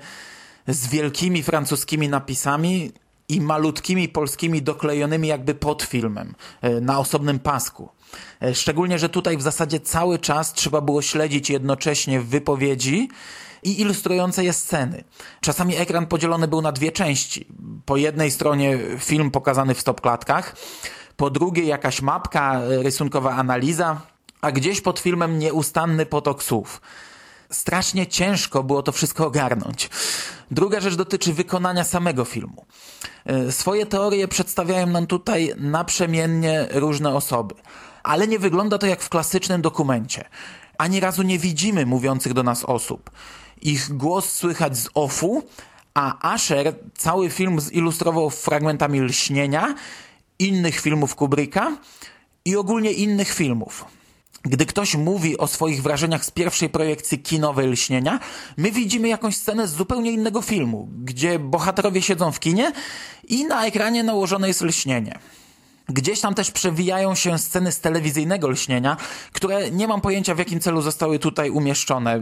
z 0.68 0.86
wielkimi 0.86 1.42
francuskimi 1.42 2.08
napisami 2.08 2.92
i 3.28 3.40
malutkimi 3.40 4.08
polskimi 4.08 4.62
doklejonymi 4.62 5.28
jakby 5.28 5.54
pod 5.54 5.82
filmem, 5.82 6.34
e, 6.60 6.80
na 6.80 6.98
osobnym 6.98 7.38
pasku. 7.38 7.88
E, 8.42 8.54
szczególnie, 8.54 8.98
że 8.98 9.08
tutaj 9.08 9.36
w 9.36 9.42
zasadzie 9.42 9.80
cały 9.80 10.18
czas 10.18 10.52
trzeba 10.52 10.80
było 10.80 11.02
śledzić 11.02 11.50
jednocześnie 11.50 12.20
wypowiedzi 12.20 13.08
i 13.62 13.80
ilustrujące 13.80 14.44
je 14.44 14.52
sceny. 14.52 15.04
Czasami 15.40 15.76
ekran 15.76 16.06
podzielony 16.06 16.48
był 16.48 16.62
na 16.62 16.72
dwie 16.72 16.92
części. 16.92 17.46
Po 17.84 17.96
jednej 17.96 18.30
stronie 18.30 18.78
film 18.98 19.30
pokazany 19.30 19.74
w 19.74 19.80
stopklatkach, 19.80 20.56
po 21.16 21.30
drugiej 21.30 21.66
jakaś 21.66 22.02
mapka, 22.02 22.60
rysunkowa 22.64 23.30
analiza, 23.30 24.00
a 24.40 24.52
gdzieś 24.52 24.80
pod 24.80 25.00
filmem 25.00 25.38
nieustanny 25.38 26.06
potok 26.06 26.42
słów. 26.42 26.80
Strasznie 27.50 28.06
ciężko 28.06 28.62
było 28.62 28.82
to 28.82 28.92
wszystko 28.92 29.26
ogarnąć. 29.26 29.90
Druga 30.50 30.80
rzecz 30.80 30.94
dotyczy 30.94 31.32
wykonania 31.32 31.84
samego 31.84 32.24
filmu. 32.24 32.66
E, 33.24 33.52
swoje 33.52 33.86
teorie 33.86 34.28
przedstawiają 34.28 34.86
nam 34.86 35.06
tutaj 35.06 35.54
naprzemiennie 35.56 36.68
różne 36.70 37.14
osoby, 37.14 37.54
ale 38.02 38.28
nie 38.28 38.38
wygląda 38.38 38.78
to 38.78 38.86
jak 38.86 39.02
w 39.02 39.08
klasycznym 39.08 39.62
dokumencie. 39.62 40.24
Ani 40.78 41.00
razu 41.00 41.22
nie 41.22 41.38
widzimy 41.38 41.86
mówiących 41.86 42.32
do 42.32 42.42
nas 42.42 42.64
osób. 42.64 43.10
Ich 43.62 43.96
głos 43.96 44.32
słychać 44.32 44.76
z 44.76 44.88
ofu, 44.94 45.42
a 45.94 46.32
Asher 46.34 46.74
cały 46.96 47.30
film 47.30 47.60
zilustrował 47.60 48.30
fragmentami 48.30 49.00
lśnienia, 49.00 49.74
innych 50.38 50.80
filmów 50.80 51.14
Kubricka 51.14 51.76
i 52.44 52.56
ogólnie 52.56 52.92
innych 52.92 53.32
filmów. 53.32 53.84
Gdy 54.42 54.66
ktoś 54.66 54.94
mówi 54.94 55.38
o 55.38 55.46
swoich 55.46 55.82
wrażeniach 55.82 56.24
z 56.24 56.30
pierwszej 56.30 56.68
projekcji 56.68 57.18
kinowej 57.18 57.68
Lśnienia, 57.68 58.20
my 58.56 58.70
widzimy 58.70 59.08
jakąś 59.08 59.36
scenę 59.36 59.68
z 59.68 59.74
zupełnie 59.74 60.12
innego 60.12 60.42
filmu, 60.42 60.88
gdzie 61.04 61.38
bohaterowie 61.38 62.02
siedzą 62.02 62.32
w 62.32 62.40
kinie 62.40 62.72
i 63.28 63.44
na 63.44 63.66
ekranie 63.66 64.02
nałożone 64.02 64.48
jest 64.48 64.62
lśnienie. 64.62 65.18
Gdzieś 65.88 66.20
tam 66.20 66.34
też 66.34 66.50
przewijają 66.50 67.14
się 67.14 67.38
sceny 67.38 67.72
z 67.72 67.80
telewizyjnego 67.80 68.48
lśnienia, 68.48 68.96
które 69.32 69.70
nie 69.70 69.88
mam 69.88 70.00
pojęcia 70.00 70.34
w 70.34 70.38
jakim 70.38 70.60
celu 70.60 70.82
zostały 70.82 71.18
tutaj 71.18 71.50
umieszczone, 71.50 72.20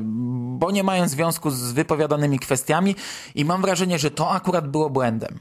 bo 0.59 0.71
nie 0.71 0.83
mają 0.83 1.09
związku 1.09 1.50
z 1.50 1.73
wypowiadanymi 1.73 2.38
kwestiami 2.38 2.97
i 3.35 3.45
mam 3.45 3.62
wrażenie, 3.62 3.99
że 3.99 4.11
to 4.11 4.31
akurat 4.31 4.69
było 4.69 4.90
błędem. 4.90 5.38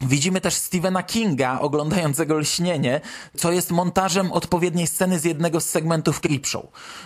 Widzimy 0.00 0.40
też 0.40 0.54
Stephena 0.54 1.02
Kinga 1.02 1.58
oglądającego 1.60 2.38
lśnienie, 2.38 3.00
co 3.36 3.52
jest 3.52 3.70
montażem 3.70 4.32
odpowiedniej 4.32 4.86
sceny 4.86 5.18
z 5.18 5.24
jednego 5.24 5.60
z 5.60 5.64
segmentów 5.64 6.20
Creepshow. 6.20 6.64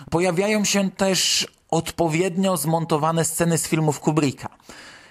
Pojawiają 0.09 0.65
się 0.65 0.91
też 0.91 1.47
odpowiednio 1.71 2.57
zmontowane 2.57 3.25
sceny 3.25 3.57
z 3.57 3.67
filmów 3.67 3.99
Kubricka. 3.99 4.49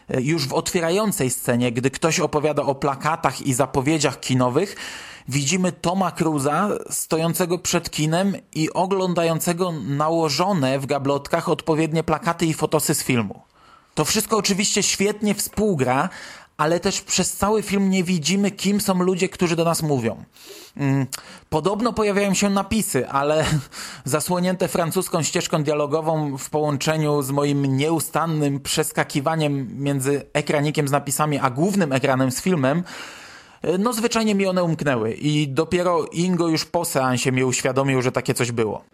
Już 0.09 0.47
w 0.47 0.52
otwierającej 0.52 1.30
scenie, 1.30 1.73
gdy 1.73 1.90
ktoś 1.90 2.21
opowiada 2.21 2.62
o 2.62 2.75
plakatach 2.75 3.42
i 3.42 3.54
zapowiedziach 3.54 4.21
kinowych, 4.21 4.76
widzimy 5.28 5.73
Toma 5.73 6.12
Cruza 6.12 6.68
stojącego 6.90 7.58
przed 7.58 7.90
kinem 7.90 8.37
i 8.54 8.73
oglądającego 8.73 9.73
nałożone 9.73 10.78
w 10.78 10.87
gablotkach 10.87 11.49
odpowiednie 11.49 12.04
plakaty 12.04 12.47
i 12.47 12.54
fotosy 12.54 12.94
z 12.94 13.04
filmu. 13.04 13.42
To 13.94 14.04
wszystko 14.04 14.37
oczywiście 14.37 14.82
świetnie 14.82 15.35
współgra, 15.35 16.08
ale 16.56 16.80
też 16.80 17.00
przez 17.00 17.37
cały 17.37 17.62
film 17.62 17.90
nie 17.90 18.04
widzimy, 18.04 18.50
kim 18.50 18.80
są 18.80 18.94
ludzie, 18.94 19.28
którzy 19.28 19.56
do 19.56 19.64
nas 19.64 19.82
mówią. 19.82 20.25
Mm, 20.76 21.06
podobno 21.50 21.92
pojawiają 21.92 22.35
się 22.35 22.50
napisy, 22.50 23.08
ale 23.08 23.44
zasłonięte 24.04 24.68
francuską 24.68 25.23
ścieżką 25.23 25.62
dialogową 25.62 26.38
w 26.38 26.50
połączeniu 26.50 27.23
z 27.23 27.30
moim 27.30 27.76
nieustannym 27.76 28.61
przeskakiwaniem 28.61 29.82
między 29.82 30.23
ekranikiem 30.32 30.88
z 30.88 30.90
napisami 30.90 31.38
a 31.38 31.50
głównym 31.50 31.92
ekranem 31.92 32.30
z 32.30 32.42
filmem, 32.42 32.82
no 33.78 33.92
zwyczajnie 33.92 34.34
mi 34.34 34.46
one 34.46 34.64
umknęły 34.64 35.12
i 35.12 35.48
dopiero 35.48 36.06
Ingo 36.12 36.48
już 36.48 36.64
po 36.64 36.84
seansie 36.84 37.32
mi 37.32 37.44
uświadomił, 37.44 38.02
że 38.02 38.12
takie 38.12 38.34
coś 38.34 38.52
było. 38.52 38.84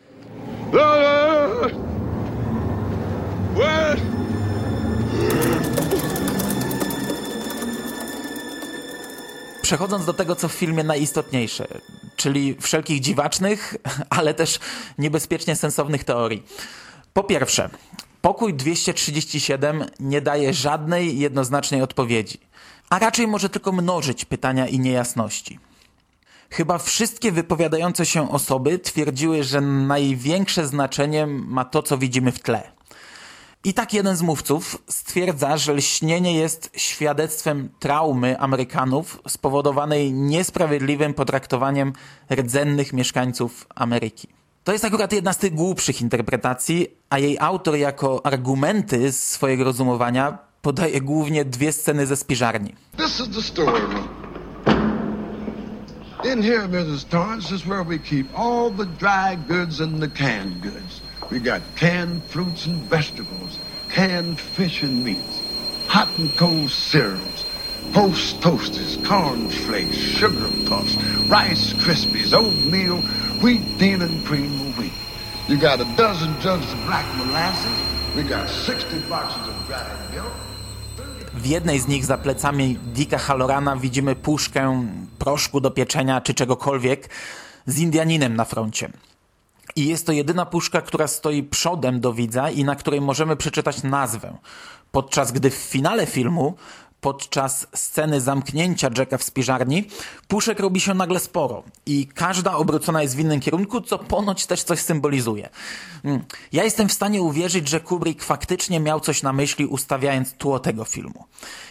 Przechodząc 9.63 10.05
do 10.05 10.13
tego, 10.13 10.37
co 10.37 10.49
w 10.49 10.53
filmie 10.53 10.85
najistotniejsze, 10.85 11.67
czyli 12.17 12.57
wszelkich 12.61 13.01
dziwacznych, 13.01 13.75
ale 14.19 14.35
też 14.35 14.59
niebezpiecznie 14.99 15.57
sensownych 15.57 16.05
teorii. 16.05 16.43
Po 17.13 17.25
pierwsze, 17.25 17.71
Pokój 18.25 18.55
237 18.55 19.85
nie 20.01 20.21
daje 20.21 20.55
żadnej 20.55 21.19
jednoznacznej 21.19 21.83
odpowiedzi, 21.83 22.41
a 22.91 22.99
raczej 22.99 23.27
może 23.27 23.49
tylko 23.49 23.73
mnożyć 23.73 24.25
pytania 24.25 24.67
i 24.67 24.79
niejasności. 24.81 25.59
Chyba 26.51 26.79
wszystkie 26.79 27.33
wypowiadające 27.33 28.07
się 28.07 28.31
osoby 28.31 28.79
twierdziły, 28.79 29.45
że 29.45 29.61
największe 29.61 30.67
znaczenie 30.67 31.27
ma 31.27 31.65
to, 31.65 31.83
co 31.83 31.99
widzimy 31.99 32.33
w 32.33 32.41
tle. 32.41 32.75
I 33.65 33.75
tak 33.75 33.95
jeden 33.95 34.17
z 34.17 34.23
mówców 34.23 34.83
stwierdza, 34.89 35.57
że 35.57 35.75
lśnienie 35.75 36.35
jest 36.35 36.71
świadectwem 36.77 37.69
traumy 37.79 38.41
Amerykanów 38.41 39.23
spowodowanej 39.29 40.13
niesprawiedliwym 40.13 41.15
potraktowaniem 41.15 41.93
rdzennych 42.31 42.93
mieszkańców 42.93 43.67
Ameryki. 43.75 44.29
To 44.65 44.73
jest 44.73 44.85
akurat 44.85 45.13
jedna 45.13 45.33
z 45.33 45.39
tych 45.39 45.55
głupszych 45.55 46.01
interpretacji, 46.01 46.87
a 47.11 47.19
jej 47.19 47.39
autor 47.39 47.77
jako 47.77 48.27
argumenty 48.27 49.13
swojego 49.13 49.65
rozumowania 49.65 50.39
podaje 50.65 51.01
głównie 51.01 51.45
dwie 51.45 51.73
sceny 51.73 52.07
ze 52.07 52.17
spiżarni. 52.17 52.75
This 52.97 53.21
is 53.21 53.29
the 53.29 53.43
story 53.43 53.81
room. 53.81 54.09
In 56.33 56.43
here, 56.43 56.69
Mrs. 56.69 57.09
Torrance, 57.09 57.55
is 57.55 57.67
where 57.67 57.85
we 57.85 57.99
keep 57.99 58.27
all 58.39 58.71
the 58.71 58.87
dry 58.87 59.37
goods 59.49 59.81
and 59.81 60.01
the 60.01 60.09
canned 60.09 60.63
goods. 60.63 61.03
We 61.31 61.41
got 61.41 61.63
canned 61.77 62.23
fruits 62.29 62.67
and 62.67 62.91
vegetables, 62.91 63.59
canned 63.91 64.41
fish 64.41 64.83
and 64.83 65.05
meats, 65.05 65.41
hot 65.89 66.09
and 66.19 66.31
cold 66.39 66.71
cereals, 66.71 67.45
post 67.93 68.43
toasters, 68.43 68.97
corn 69.07 69.51
flakes, 69.51 69.97
sugar 69.97 70.49
puffs, 70.67 70.97
rice 71.29 71.75
krispies, 71.75 72.33
oatmeal, 72.33 73.03
wheat 73.43 73.79
deal 73.79 74.03
and 74.03 74.25
cream 74.25 74.61
of 74.61 74.79
wheat. 74.79 74.93
You 75.49 75.59
got 75.59 75.81
a 75.81 75.97
dozen 75.97 76.41
jugs 76.41 76.73
of 76.73 76.79
black 76.87 77.07
molasses. 77.17 78.17
We 78.17 78.23
got 78.23 78.49
60 78.49 79.01
boxes 79.11 79.49
of 79.49 79.67
dried 79.67 80.15
milk. 80.15 80.44
W 81.45 81.47
jednej 81.47 81.81
z 81.81 81.89
nich 81.89 82.05
za 82.05 82.19
plecami 82.19 82.79
Dicka 82.95 83.19
Hallorana 83.19 83.77
widzimy 83.77 84.17
puszkę 84.17 84.87
proszku 85.19 85.61
do 85.61 85.71
pieczenia 85.71 86.21
czy 86.21 86.35
czegokolwiek 86.35 87.11
z 87.67 87.79
Indianinem 87.79 88.37
na 88.37 88.45
froncie. 88.45 88.91
I 89.77 89.89
jest 89.89 90.07
to 90.07 90.13
jedyna 90.13 90.47
puszka, 90.47 90.81
która 90.81 91.07
stoi 91.07 91.43
przodem 91.43 92.01
do 92.01 92.13
widza 92.13 92.51
i 92.51 92.65
na 92.65 92.77
której 92.77 93.01
możemy 93.01 93.37
przeczytać 93.37 93.83
nazwę. 93.83 94.37
Podczas 94.93 95.33
gdy 95.33 95.51
w 95.51 95.55
finale 95.55 96.07
filmu, 96.07 96.55
podczas 97.05 97.67
sceny 97.75 98.21
zamknięcia 98.21 98.91
Jacka 98.99 99.19
w 99.19 99.23
spiżarni, 99.23 99.85
puszek 100.29 100.61
robi 100.61 100.81
się 100.81 100.95
nagle 100.95 101.21
sporo 101.21 101.63
i 101.87 102.07
każda 102.07 102.57
obrócona 102.57 103.03
jest 103.03 103.17
w 103.17 103.19
innym 103.19 103.41
kierunku, 103.41 103.81
co 103.81 103.99
ponoć 103.99 104.47
też 104.47 104.63
coś 104.63 104.81
symbolizuje. 104.81 105.49
Mm. 106.05 106.25
Ja 106.53 106.65
jestem 106.65 106.89
w 106.89 106.93
stanie 106.93 107.23
uwierzyć, 107.23 107.69
że 107.69 107.81
Kubrick 107.81 108.23
faktycznie 108.23 108.81
miał 108.81 109.01
coś 109.01 109.23
na 109.23 109.33
myśli 109.33 109.67
ustawiając 109.67 110.33
tło 110.33 110.59
tego 110.59 110.85
filmu. 110.85 111.25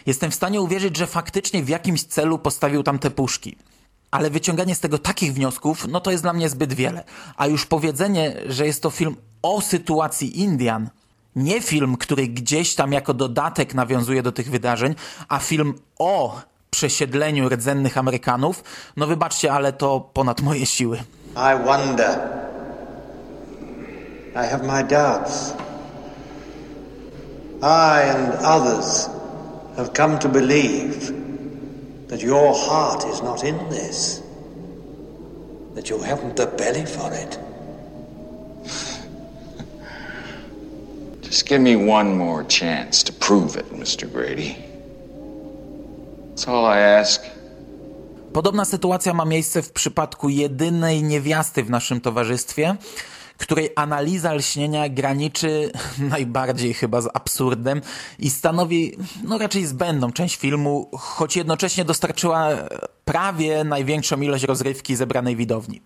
Jestem 0.05 0.31
w 0.31 0.35
stanie 0.35 0.61
uwierzyć, 0.61 0.97
że 0.97 1.07
faktycznie 1.07 1.63
w 1.63 1.69
jakimś 1.69 2.03
celu 2.03 2.39
postawił 2.39 2.83
tam 2.83 2.99
te 2.99 3.11
puszki 3.11 3.55
ale 4.11 4.29
wyciąganie 4.29 4.75
z 4.75 4.79
tego 4.79 4.97
takich 4.97 5.33
wniosków, 5.33 5.87
no 5.87 6.01
to 6.01 6.11
jest 6.11 6.23
dla 6.23 6.33
mnie 6.33 6.49
zbyt 6.49 6.73
wiele. 6.73 7.03
A 7.37 7.47
już 7.47 7.65
powiedzenie, 7.65 8.35
że 8.45 8.65
jest 8.65 8.81
to 8.81 8.89
film 8.89 9.15
o 9.41 9.61
sytuacji 9.61 10.41
Indian, 10.41 10.89
nie 11.35 11.61
film, 11.61 11.97
który 11.97 12.27
gdzieś 12.27 12.75
tam 12.75 12.93
jako 12.93 13.13
dodatek 13.13 13.73
nawiązuje 13.73 14.23
do 14.23 14.31
tych 14.31 14.49
wydarzeń, 14.49 14.95
a 15.27 15.39
film 15.39 15.73
o 15.99 16.41
przesiedleniu 16.69 17.49
rdzennych 17.49 17.97
Amerykanów, 17.97 18.63
no 18.97 19.07
wybaczcie, 19.07 19.53
ale 19.53 19.73
to 19.73 20.09
ponad 20.13 20.41
moje 20.41 20.65
siły. 20.65 20.97
I 21.35 21.65
wonder. 21.65 22.19
I 24.35 24.47
have 24.47 24.63
my 24.63 24.83
doubts. 24.83 25.53
I 27.61 28.09
and 28.09 28.33
others 28.41 29.09
have 29.77 29.93
come 29.93 30.17
to 30.19 30.29
believe 30.29 31.13
that 32.09 32.21
your 32.21 32.55
heart 32.55 33.05
is 33.13 33.21
not 33.21 33.43
in 33.43 33.57
this, 33.69 34.21
that 35.75 35.89
you 35.89 35.97
haven't 35.99 36.35
the 36.35 36.47
belly 36.47 36.85
for 36.85 37.13
it. 37.13 37.42
Just 41.33 41.49
give 41.49 41.59
me 41.59 41.75
one 41.93 42.15
more 42.15 42.45
chance 42.59 43.03
to 43.03 43.13
prove 43.13 43.59
it, 43.59 43.65
Mr. 43.71 44.11
Grady. 44.11 44.55
That's 46.29 46.47
all 46.47 46.65
I 46.65 46.79
ask. 46.79 47.21
Podobna 48.33 48.65
sytuacja 48.65 49.13
ma 49.13 49.25
miejsce 49.25 49.61
w 49.61 49.71
przypadku 49.71 50.29
jedynej 50.29 51.03
niewiasty 51.03 51.63
w 51.63 51.69
naszym 51.69 52.01
towarzystwie, 52.01 52.75
której 53.37 53.69
analiza 53.75 54.33
lśnienia 54.33 54.89
graniczy 54.89 55.71
najbardziej 56.15 56.73
chyba 56.73 57.01
z 57.01 57.09
absurdem 57.13 57.81
i 58.19 58.29
stanowi 58.29 58.97
no 59.23 59.37
raczej 59.37 59.65
zbędną 59.65 60.11
część 60.11 60.35
filmu, 60.35 60.89
choć 60.97 61.35
jednocześnie 61.35 61.85
dostarczyła 61.85 62.49
prawie 63.05 63.63
największą 63.63 64.21
ilość 64.21 64.43
rozrywki 64.43 64.95
zebranej 64.95 65.35
widowni. 65.35 65.81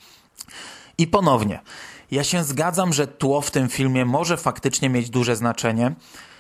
I 0.98 1.08
ponownie, 1.08 1.60
ja 2.12 2.24
się 2.24 2.44
zgadzam, 2.44 2.94
że 2.94 3.08
tło 3.08 3.42
w 3.42 3.52
tym 3.52 3.70
filmie 3.70 4.06
może 4.06 4.38
faktycznie 4.38 4.90
mieć 4.90 5.10
duże 5.10 5.36
znaczenie 5.36 5.96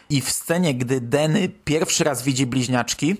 i 0.10 0.22
w 0.22 0.32
scenie, 0.32 0.76
gdy 0.76 1.02
Denny 1.02 1.50
pierwszy 1.50 2.04
raz 2.04 2.24
widzi 2.24 2.46
bliźniaczki, 2.46 3.16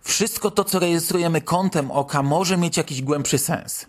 wszystko 0.00 0.50
to, 0.50 0.64
co 0.64 0.78
rejestrujemy 0.78 1.40
kątem 1.40 1.90
oka, 1.90 2.22
może 2.22 2.56
mieć 2.56 2.76
jakiś 2.76 3.02
głębszy 3.02 3.38
sens. 3.38 3.86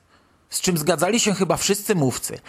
Z 0.50 0.62
czym 0.62 0.78
zgadzali 0.78 1.20
się 1.20 1.34
chyba 1.34 1.58
wszyscy 1.58 1.96
mówcy. 1.96 2.40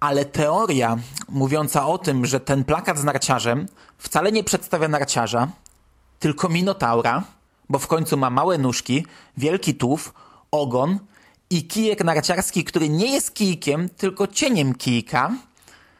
Ale 0.00 0.24
teoria 0.24 0.96
mówiąca 1.28 1.86
o 1.86 1.98
tym, 1.98 2.26
że 2.26 2.40
ten 2.40 2.64
plakat 2.64 2.98
z 2.98 3.04
narciarzem 3.04 3.66
wcale 3.98 4.32
nie 4.32 4.44
przedstawia 4.44 4.88
narciarza, 4.88 5.48
tylko 6.18 6.48
minotaura, 6.48 7.24
bo 7.68 7.78
w 7.78 7.86
końcu 7.86 8.16
ma 8.16 8.30
małe 8.30 8.58
nóżki, 8.58 9.06
wielki 9.36 9.74
tułów, 9.74 10.14
ogon 10.50 10.98
i 11.54 11.64
kijek 11.64 12.04
narciarski, 12.04 12.64
który 12.64 12.88
nie 12.88 13.12
jest 13.12 13.34
kijkiem, 13.34 13.88
tylko 13.88 14.26
cieniem 14.26 14.74
kijka, 14.74 15.32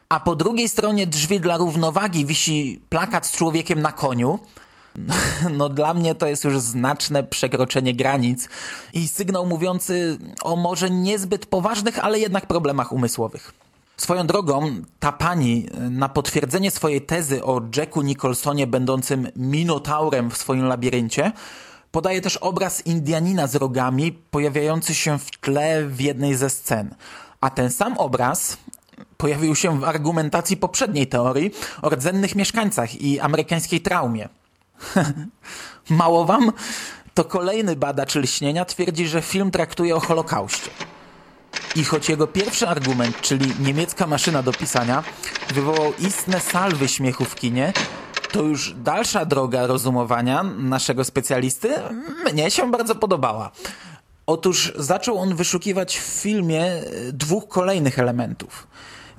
a 0.09 0.21
po 0.21 0.37
drugiej 0.37 0.69
stronie 0.69 1.07
drzwi 1.07 1.41
dla 1.41 1.57
równowagi 1.57 2.27
wisi 2.27 2.81
plakat 2.89 3.27
z 3.27 3.37
człowiekiem 3.37 3.83
na 3.83 3.93
koniu, 3.93 4.39
no 5.59 5.69
dla 5.69 5.95
mnie 5.95 6.15
to 6.15 6.27
jest 6.27 6.45
już 6.45 6.59
znaczne 6.59 7.25
przekroczenie 7.25 7.95
granic 7.95 8.49
i 8.93 9.09
sygnał 9.09 9.47
mówiący 9.47 10.19
o 10.43 10.57
może 10.57 10.91
niezbyt 10.91 11.47
poważnych, 11.47 11.99
ale 11.99 12.19
jednak 12.19 12.47
problemach 12.47 12.93
umysłowych. 12.93 13.53
Swoją 13.97 14.27
drogą, 14.27 14.71
ta 15.01 15.13
pani 15.13 15.67
na 15.91 16.09
potwierdzenie 16.09 16.71
swojej 16.71 17.01
tezy 17.01 17.45
o 17.45 17.61
Jacku 17.77 18.03
Nicholsonie 18.03 18.67
będącym 18.67 19.29
minotaurem 19.37 20.31
w 20.31 20.37
swoim 20.37 20.65
labiryncie 20.65 21.33
podaje 21.95 22.21
też 22.21 22.37
obraz 22.37 22.87
Indianina 22.87 23.47
z 23.47 23.55
rogami 23.55 24.13
pojawiający 24.13 24.95
się 24.95 25.19
w 25.19 25.31
tle 25.31 25.87
w 25.87 26.01
jednej 26.01 26.35
ze 26.35 26.51
scen. 26.51 26.95
A 27.41 27.51
ten 27.51 27.71
sam 27.71 27.99
obraz 27.99 28.57
pojawił 29.17 29.55
się 29.55 29.81
w 29.81 29.85
argumentacji 29.85 30.57
poprzedniej 30.57 31.07
teorii 31.07 31.51
o 31.83 31.91
rdzennych 31.91 32.35
mieszkańcach 32.35 33.01
i 33.01 33.21
amerykańskiej 33.21 33.81
traumie. 33.81 34.29
Mało 35.91 36.25
wam? 36.25 36.53
To 37.15 37.25
kolejny 37.25 37.77
badacz 37.77 38.15
lśnienia 38.15 38.65
twierdzi, 38.65 39.09
że 39.09 39.23
film 39.23 39.51
traktuje 39.51 39.97
o 39.97 40.01
Holokauście. 40.01 40.71
I 41.77 41.85
choć 41.85 42.09
jego 42.09 42.27
pierwszy 42.27 42.69
argument, 42.69 43.21
czyli 43.21 43.53
niemiecka 43.61 44.07
maszyna 44.07 44.43
do 44.43 44.53
pisania, 44.53 45.05
wywołał 45.55 45.93
istne 45.99 46.41
salwy 46.41 46.89
śmiechu 46.89 47.25
w 47.25 47.35
kinie, 47.35 47.73
to 48.35 48.43
już 48.43 48.75
dalsza 48.75 49.25
droga 49.25 49.67
rozumowania 49.67 50.43
naszego 50.43 51.05
specjalisty 51.05 51.75
mnie 52.33 52.51
się 52.51 52.71
bardzo 52.71 52.95
podobała. 52.95 53.51
Otóż 54.27 54.73
zaczął 54.77 55.19
on 55.19 55.35
wyszukiwać 55.35 55.99
w 55.99 56.03
filmie 56.03 56.65
e, 56.65 56.83
dwóch 57.13 57.49
kolejnych 57.49 57.99
elementów. 57.99 58.67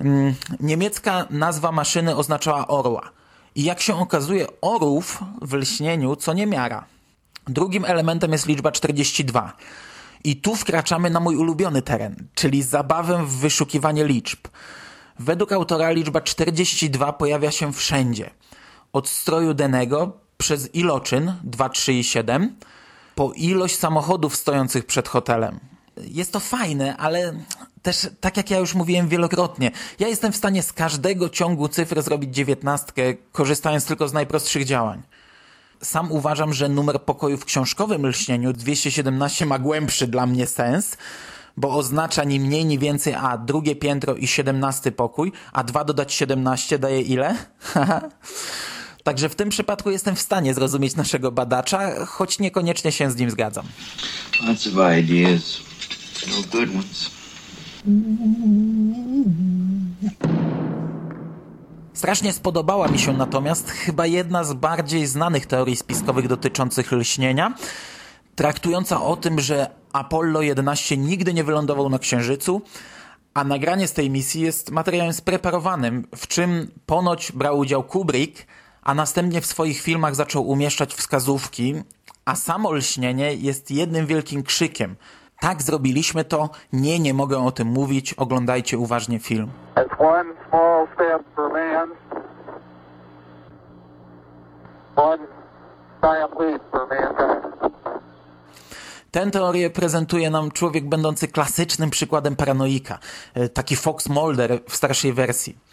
Mm, 0.00 0.34
niemiecka 0.60 1.26
nazwa 1.30 1.72
maszyny 1.72 2.16
oznaczała 2.16 2.66
orła. 2.66 3.10
I 3.54 3.64
jak 3.64 3.80
się 3.80 3.98
okazuje, 3.98 4.46
orłów 4.60 5.20
w 5.42 5.54
lśnieniu 5.54 6.16
co 6.16 6.32
niemiara. 6.32 6.84
Drugim 7.46 7.84
elementem 7.84 8.32
jest 8.32 8.46
liczba 8.46 8.72
42. 8.72 9.52
I 10.24 10.36
tu 10.36 10.56
wkraczamy 10.56 11.10
na 11.10 11.20
mój 11.20 11.36
ulubiony 11.36 11.82
teren, 11.82 12.16
czyli 12.34 12.62
zabawę 12.62 13.24
w 13.26 13.36
wyszukiwanie 13.36 14.04
liczb. 14.04 14.38
Według 15.18 15.52
autora 15.52 15.90
liczba 15.90 16.20
42 16.20 17.12
pojawia 17.12 17.50
się 17.50 17.72
wszędzie. 17.72 18.30
Od 18.96 19.08
stroju 19.08 19.54
Denego 19.54 20.12
przez 20.38 20.74
iloczyn 20.74 21.32
2, 21.44 21.68
3 21.68 21.92
i 21.92 22.04
7 22.04 22.56
po 23.14 23.32
ilość 23.32 23.78
samochodów 23.78 24.36
stojących 24.36 24.86
przed 24.86 25.08
hotelem. 25.08 25.60
Jest 25.96 26.32
to 26.32 26.40
fajne, 26.40 26.96
ale 26.96 27.32
też 27.82 28.08
tak 28.20 28.36
jak 28.36 28.50
ja 28.50 28.58
już 28.58 28.74
mówiłem 28.74 29.08
wielokrotnie, 29.08 29.70
ja 29.98 30.08
jestem 30.08 30.32
w 30.32 30.36
stanie 30.36 30.62
z 30.62 30.72
każdego 30.72 31.28
ciągu 31.28 31.68
cyfr 31.68 32.02
zrobić 32.02 32.34
dziewiętnastkę, 32.34 33.02
korzystając 33.32 33.84
tylko 33.84 34.08
z 34.08 34.12
najprostszych 34.12 34.64
działań. 34.64 35.02
Sam 35.82 36.12
uważam, 36.12 36.54
że 36.54 36.68
numer 36.68 37.02
pokoju 37.02 37.36
w 37.36 37.44
książkowym 37.44 38.06
lśnieniu 38.06 38.52
217 38.52 39.46
ma 39.46 39.58
głębszy 39.58 40.06
dla 40.06 40.26
mnie 40.26 40.46
sens, 40.46 40.96
bo 41.56 41.70
oznacza 41.70 42.24
ni 42.24 42.40
mniej, 42.40 42.64
ni 42.64 42.78
więcej, 42.78 43.14
a 43.14 43.38
drugie 43.38 43.76
piętro 43.76 44.14
i 44.14 44.26
17 44.26 44.92
pokój, 44.92 45.32
a 45.52 45.64
2 45.64 45.84
dodać 45.84 46.14
17 46.14 46.78
daje 46.78 47.00
ile? 47.00 47.34
Także 49.06 49.28
w 49.28 49.34
tym 49.34 49.48
przypadku 49.48 49.90
jestem 49.90 50.16
w 50.16 50.20
stanie 50.20 50.54
zrozumieć 50.54 50.96
naszego 50.96 51.32
badacza, 51.32 52.04
choć 52.06 52.38
niekoniecznie 52.38 52.92
się 52.92 53.10
z 53.10 53.16
nim 53.16 53.30
zgadzam. 53.30 53.66
Lots 54.48 54.66
of 54.66 54.72
ideas, 54.72 55.60
no 56.28 56.34
good 56.52 56.70
ones. 56.74 57.10
Strasznie 61.92 62.32
spodobała 62.32 62.88
mi 62.88 62.98
się 62.98 63.12
natomiast 63.12 63.70
chyba 63.70 64.06
jedna 64.06 64.44
z 64.44 64.52
bardziej 64.52 65.06
znanych 65.06 65.46
teorii 65.46 65.76
spiskowych 65.76 66.28
dotyczących 66.28 66.92
lśnienia, 66.92 67.54
traktująca 68.34 69.02
o 69.02 69.16
tym, 69.16 69.40
że 69.40 69.70
Apollo 69.92 70.42
11 70.42 70.96
nigdy 70.96 71.34
nie 71.34 71.44
wylądował 71.44 71.88
na 71.88 71.98
Księżycu, 71.98 72.62
a 73.34 73.44
nagranie 73.44 73.88
z 73.88 73.92
tej 73.92 74.10
misji 74.10 74.40
jest 74.40 74.70
materiałem 74.70 75.12
spreparowanym, 75.12 76.06
w 76.16 76.26
czym 76.26 76.70
ponoć 76.86 77.32
brał 77.32 77.58
udział 77.58 77.82
Kubrick, 77.82 78.46
a 78.86 78.94
następnie 78.94 79.40
w 79.40 79.46
swoich 79.46 79.80
filmach 79.80 80.14
zaczął 80.14 80.48
umieszczać 80.48 80.94
wskazówki, 80.94 81.82
a 82.24 82.34
samo 82.34 82.72
lśnienie 82.72 83.34
jest 83.34 83.70
jednym 83.70 84.06
wielkim 84.06 84.42
krzykiem. 84.42 84.96
Tak 85.40 85.62
zrobiliśmy 85.62 86.24
to, 86.24 86.50
nie, 86.72 86.98
nie 86.98 87.14
mogę 87.14 87.38
o 87.38 87.50
tym 87.50 87.68
mówić, 87.68 88.14
oglądajcie 88.14 88.78
uważnie 88.78 89.18
film. 89.18 89.50
Tę 99.10 99.30
teorię 99.30 99.70
prezentuje 99.70 100.30
nam 100.30 100.50
człowiek 100.50 100.88
będący 100.88 101.28
klasycznym 101.28 101.90
przykładem 101.90 102.36
paranoika, 102.36 102.98
e, 103.34 103.48
taki 103.48 103.76
Fox 103.76 104.08
Mulder 104.08 104.60
w 104.68 104.76
starszej 104.76 105.12
wersji. 105.12 105.65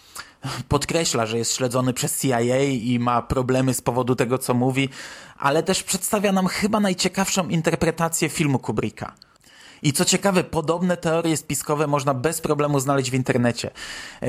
Podkreśla, 0.69 1.25
że 1.25 1.37
jest 1.37 1.55
śledzony 1.55 1.93
przez 1.93 2.21
CIA 2.21 2.59
i 2.61 2.99
ma 2.99 3.21
problemy 3.21 3.73
z 3.73 3.81
powodu 3.81 4.15
tego, 4.15 4.37
co 4.37 4.53
mówi, 4.53 4.89
ale 5.37 5.63
też 5.63 5.83
przedstawia 5.83 6.31
nam 6.31 6.47
chyba 6.47 6.79
najciekawszą 6.79 7.47
interpretację 7.47 8.29
filmu 8.29 8.59
Kubricka. 8.59 9.13
I 9.81 9.93
co 9.93 10.05
ciekawe, 10.05 10.43
podobne 10.43 10.97
teorie 10.97 11.37
spiskowe 11.37 11.87
można 11.87 12.13
bez 12.13 12.41
problemu 12.41 12.79
znaleźć 12.79 13.11
w 13.11 13.13
internecie. 13.13 13.71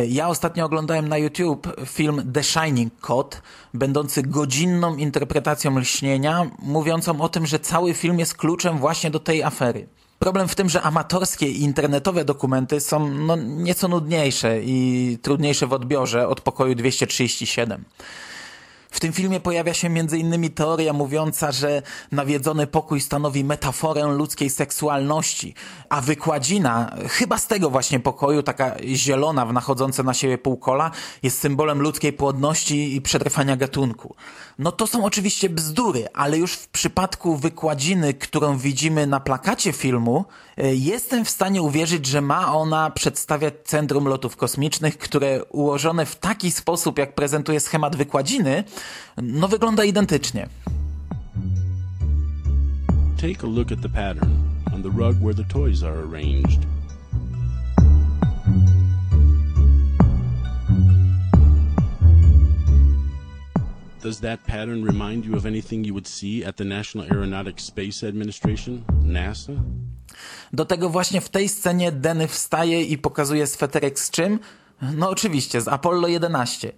Ja 0.09 0.29
ostatnio 0.29 0.64
oglądałem 0.64 1.09
na 1.09 1.18
YouTube 1.18 1.68
film 1.87 2.33
The 2.33 2.42
Shining 2.42 3.00
Code, 3.00 3.37
będący 3.74 4.22
godzinną 4.22 4.96
interpretacją 4.96 5.79
lśnienia, 5.79 6.50
mówiącą 6.59 7.20
o 7.20 7.29
tym, 7.29 7.46
że 7.46 7.59
cały 7.59 7.94
film 7.94 8.18
jest 8.18 8.37
kluczem 8.37 8.79
właśnie 8.79 9.11
do 9.11 9.20
tej 9.20 9.42
afery. 9.42 9.88
Problem 10.18 10.48
w 10.48 10.55
tym, 10.55 10.68
że 10.68 10.83
amatorskie 10.83 11.46
i 11.46 11.62
internetowe 11.62 12.24
dokumenty 12.24 12.81
są 12.81 13.09
no, 13.09 13.37
nieco 13.37 13.88
nudniejsze 13.88 14.61
i 14.62 15.18
trudniejsze 15.22 15.66
w 15.66 15.72
odbiorze 15.72 16.29
od 16.29 16.40
pokoju 16.40 16.74
237. 16.74 17.85
W 18.94 19.00
tym 19.00 19.12
filmie 19.12 19.40
pojawia 19.40 19.74
się 19.74 19.88
m.in. 19.88 20.50
teoria 20.50 20.92
mówiąca, 20.92 21.52
że 21.52 21.83
nawiedzony 22.12 22.66
pokój 22.66 23.00
stanowi 23.00 23.44
metaforę 23.44 24.02
ludzkiej 24.02 24.50
seksualności, 24.50 25.54
a 25.88 26.00
wykładzina, 26.00 26.96
chyba 27.09 27.38
z 27.38 27.46
tego 27.46 27.70
właśnie 27.70 28.00
pokoju, 28.00 28.42
taka 28.42 28.76
zielona 28.94 29.46
w 29.46 29.52
nachodzące 29.52 30.02
na 30.02 30.14
siebie 30.14 30.38
półkola, 30.38 30.90
jest 31.22 31.38
symbolem 31.38 31.83
ludzkiej 31.83 32.12
płodności 32.12 32.96
i 32.96 33.02
przetrwania 33.02 33.57
gatunku. 33.57 34.14
No 34.59 34.72
to 34.72 34.87
są 34.87 35.04
oczywiście 35.04 35.50
bzdury, 35.50 36.09
ale 36.12 36.38
już 36.38 36.54
w 36.54 36.68
przypadku 36.68 37.37
wykładziny, 37.37 38.14
którą 38.14 38.59
widzimy 38.59 39.07
na 39.07 39.20
plakacie 39.20 39.72
filmu, 39.72 40.24
e, 40.57 40.74
jestem 40.74 41.24
w 41.24 41.30
stanie 41.30 41.62
uwierzyć, 41.62 42.07
że 42.07 42.20
ma 42.20 42.54
ona 42.54 42.90
przedstawiać 42.90 43.54
Centrum 43.64 44.09
Lotów 44.09 44.37
Kosmicznych, 44.37 44.98
które 44.98 45.44
ułożone 45.44 46.07
w 46.07 46.16
taki 46.16 46.50
sposób, 46.50 46.98
jak 46.98 47.14
prezentuje 47.14 47.61
schemat 47.61 47.96
wykładziny, 47.96 48.64
no 49.23 49.49
wygląda 49.49 49.85
identycznie. 49.85 50.49
Take 53.16 53.47
a 53.47 53.51
look 53.51 53.73
at 53.73 53.81
the 53.81 53.88
pattern 53.88 54.31
on 54.75 54.83
the 54.83 54.90
rug 54.90 55.16
where 55.20 55.35
the 55.35 55.44
toys 55.44 55.83
are 55.83 55.99
arranged. 55.99 56.66
Does 64.03 64.20
that 64.20 64.44
pattern 64.44 64.85
remind 64.85 65.25
you 65.25 65.37
of 65.37 65.47
anything 65.47 65.87
you 65.87 65.94
would 65.94 66.09
see 66.09 66.44
at 66.44 66.57
the 66.57 66.64
National 66.64 67.07
Aeronautics 67.07 67.64
Space 67.64 68.09
Administration, 68.09 68.85
NASA? 69.03 69.53
Do 70.53 70.64
tego 70.64 70.90
właśnie 70.90 71.20
w 71.20 71.29
tej 71.29 71.49
scenie 71.49 71.92
Denny 71.92 72.29
wstaje 72.29 72.83
i 72.83 72.99
pokazuje 72.99 73.47
sweterek 73.47 73.99
z 73.99 74.11
czym? 74.11 74.38
No 74.83 75.11
oczywiście, 75.11 75.61
z 75.61 75.68
Apollo 75.68 76.09
11. 76.09 76.73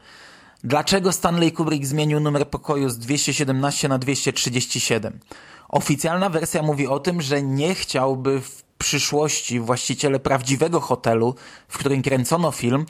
Dlaczego 0.65 1.13
Stanley 1.13 1.53
Kubrick 1.53 1.87
zmienił 1.87 2.21
numer 2.21 2.51
pokoju 2.51 2.89
z 2.89 2.99
217 2.99 3.89
na 3.89 3.99
237? 3.99 5.21
Oficjalna 5.69 6.29
wersja 6.29 6.63
mówi 6.63 6.87
o 6.87 6.99
tym, 6.99 7.23
że 7.23 7.43
nie 7.43 7.75
chciałby 7.75 8.41
w 8.41 8.63
przyszłości 8.79 9.61
właściciele 9.61 10.21
prawdziwego 10.21 10.81
hotelu, 10.81 11.35
w 11.69 11.79
którym 11.79 12.03
kręcono 12.03 12.53
film, 12.53 12.87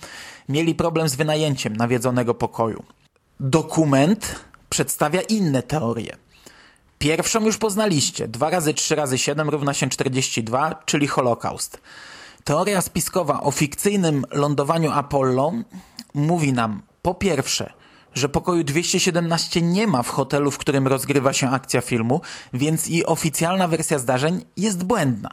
mieli 0.49 0.75
problem 0.75 1.09
z 1.09 1.15
wynajęciem 1.15 1.77
nawiedzonego 1.77 2.35
pokoju. 2.35 2.85
Dokument 3.41 4.45
przedstawia 4.69 5.21
inne 5.21 5.63
teorie. 5.63 6.17
Pierwszą 6.99 7.45
już 7.45 7.59
poznaliście. 7.59 8.29
2 8.29 8.51
razy 8.51 8.75
3 8.75 8.95
razy 8.95 9.19
7 9.19 9.49
równa 9.51 9.75
się 9.75 9.89
42, 9.89 10.75
czyli 10.87 11.07
Holokaust. 11.07 11.81
Teoria 12.45 12.83
spiskowa 12.83 13.41
o 13.41 13.51
fikcyjnym 13.51 14.25
lądowaniu 14.31 14.91
Apollo 14.91 15.53
mówi 16.15 16.53
nam 16.53 16.83
po 17.07 17.15
pierwsze, 17.15 17.73
że 18.15 18.29
pokoju 18.29 18.65
217 18.65 19.63
nie 19.63 19.87
ma 19.87 20.03
w 20.03 20.09
hotelu, 20.09 20.51
w 20.51 20.59
którym 20.59 20.87
rozgrywa 20.87 21.33
się 21.33 21.51
akcja 21.51 21.81
filmu, 21.81 22.21
więc 22.53 22.89
i 22.89 23.07
oficjalna 23.07 23.69
wersja 23.69 23.99
zdarzeń 23.99 24.45
jest 24.57 24.85
błędna. 24.85 25.31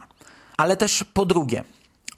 Ale 0.56 0.76
też 0.76 1.04
po 1.14 1.26
drugie, 1.26 1.64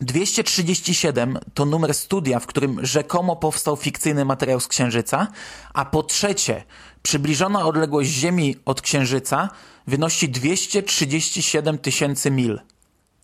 237 0.00 1.38
to 1.54 1.64
numer 1.64 1.94
studia, 1.94 2.40
w 2.40 2.46
którym 2.46 2.86
rzekomo 2.86 3.36
powstał 3.36 3.76
fikcyjny 3.76 4.24
materiał 4.24 4.60
z 4.60 4.68
Księżyca, 4.68 5.28
a 5.74 5.84
po 5.84 6.02
trzecie, 6.02 6.64
przybliżona 7.02 7.66
odległość 7.66 8.10
Ziemi 8.10 8.56
od 8.64 8.80
Księżyca 8.80 9.48
wynosi 9.86 10.28
237 10.28 11.78
tysięcy 11.78 12.30
mil. 12.30 12.60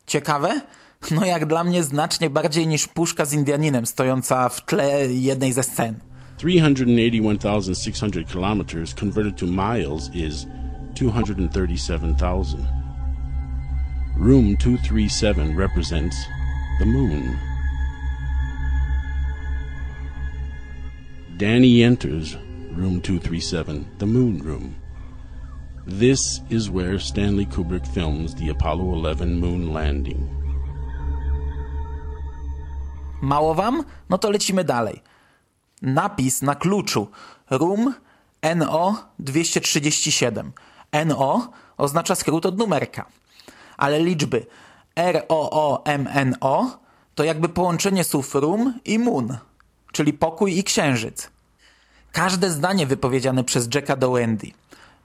Ciekawe? 0.07 0.61
No 1.11 1.25
jak 1.25 1.47
dla 1.47 1.65
mnie 1.65 1.83
znacznie 1.83 2.31
bardziej 2.31 2.67
niż 2.67 2.89
puszka 2.89 3.25
z 3.25 3.33
Indianinem 3.33 3.87
stojąca 3.87 4.49
w 4.49 4.65
tle 4.65 5.07
jednej 5.07 5.53
ze 5.53 5.63
scen. 5.63 6.12
381,600 6.43 8.27
kilometers 8.27 8.93
converted 8.93 9.39
to 9.39 9.47
miles 9.47 10.11
is 10.13 10.49
237,000. 10.97 12.67
Room 14.17 14.57
237 14.57 15.55
represents 15.55 16.17
the 16.81 16.87
moon. 16.87 17.39
Danny 21.37 21.85
enters 21.85 22.35
room 22.73 23.01
237, 23.01 23.89
the 23.99 24.07
moon 24.07 24.39
room. 24.43 24.75
This 25.87 26.41
is 26.51 26.69
where 26.69 26.99
Stanley 26.99 27.47
Kubrick 27.47 27.87
films 27.87 28.35
the 28.35 28.49
Apollo 28.49 28.95
11 28.95 29.39
moon 29.39 29.73
landing. 29.73 30.29
Mało 33.23 33.55
wam? 33.55 33.87
No 34.11 34.17
to 34.17 34.29
lecimy 34.29 34.65
dalej. 34.65 35.03
Napis 35.83 36.43
na 36.43 36.55
kluczu 36.55 37.09
Room 37.51 37.95
NO 38.57 39.05
237. 39.19 40.53
NO 41.07 41.53
oznacza 41.77 42.15
skrót 42.15 42.47
od 42.47 42.59
numerka, 42.59 43.07
ale 43.77 44.01
liczby 44.01 44.47
ROOMNO 44.97 46.79
to 47.15 47.25
jakby 47.25 47.49
połączenie 47.49 48.05
słów 48.05 48.35
room 48.35 48.81
i 48.85 48.99
moon, 48.99 49.39
czyli 49.93 50.13
pokój 50.13 50.59
i 50.59 50.65
księżyc. 50.65 51.31
Każde 52.13 52.51
zdanie 52.51 52.87
wypowiedziane 52.87 53.45
przez 53.45 53.69
Jacka 53.75 53.97
do 53.97 54.11
Wendy 54.11 54.47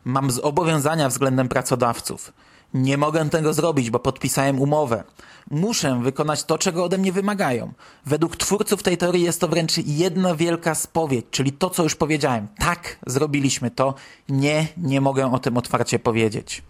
mam 0.05 0.31
zobowiązania 0.31 1.09
względem 1.09 1.49
pracodawców. 1.49 2.33
Nie 2.73 2.97
mogę 2.97 3.29
tego 3.29 3.53
zrobić, 3.53 3.89
bo 3.89 3.99
podpisałem 3.99 4.61
umowę. 4.61 5.03
Muszę 5.51 5.99
wykonać 6.03 6.43
to, 6.43 6.57
czego 6.57 6.83
ode 6.83 6.97
mnie 6.97 7.11
wymagają. 7.11 7.73
Według 8.05 8.35
twórców 8.35 8.83
tej 8.83 8.97
teorii 8.97 9.23
jest 9.23 9.41
to 9.41 9.47
wręcz 9.47 9.77
jedna 9.77 10.35
wielka 10.35 10.75
spowiedź, 10.75 11.25
czyli 11.31 11.51
to, 11.51 11.69
co 11.69 11.83
już 11.83 11.95
powiedziałem. 11.95 12.47
Tak, 12.59 12.99
zrobiliśmy 13.07 13.71
to. 13.71 13.95
Nie, 14.29 14.67
nie 14.77 15.01
mogę 15.01 15.31
o 15.31 15.39
tym 15.39 15.57
otwarcie 15.57 15.99
powiedzieć. 15.99 16.63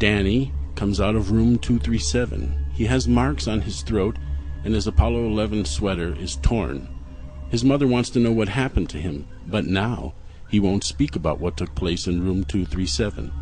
Danny 0.00 0.50
comes 0.78 1.00
out 1.00 1.16
of 1.16 1.30
room 1.30 1.58
237. 1.58 2.48
He 2.78 2.88
has 2.88 3.06
marks 3.06 3.48
on 3.48 3.60
his 3.60 3.84
throat 3.84 4.16
and 4.66 4.74
his 4.74 4.86
Apollo 4.86 5.18
11 5.18 5.66
sweater 5.66 6.22
is 6.22 6.38
torn. 6.42 6.86
His 7.50 7.64
mother 7.64 7.88
wants 7.88 8.10
to 8.10 8.20
know 8.20 8.36
what 8.36 8.48
happened 8.48 8.90
to 8.90 8.98
him, 8.98 9.24
but 9.46 9.66
now 9.66 10.12
he 10.50 10.60
won't 10.60 10.84
speak 10.84 11.16
about 11.16 11.40
what 11.40 11.56
took 11.56 11.74
place 11.74 12.10
in 12.10 12.24
room 12.24 12.44
237. 12.44 13.41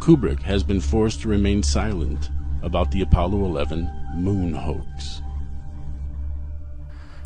Kubrick 0.00 0.42
has 0.42 0.62
been 0.62 0.80
forced 0.80 1.22
to 1.22 1.28
remain 1.28 1.62
silent 1.62 2.30
about 2.62 2.90
the 2.90 3.02
Apollo 3.02 3.38
11 3.38 3.90
moon 4.14 4.54
hoax. 4.54 5.22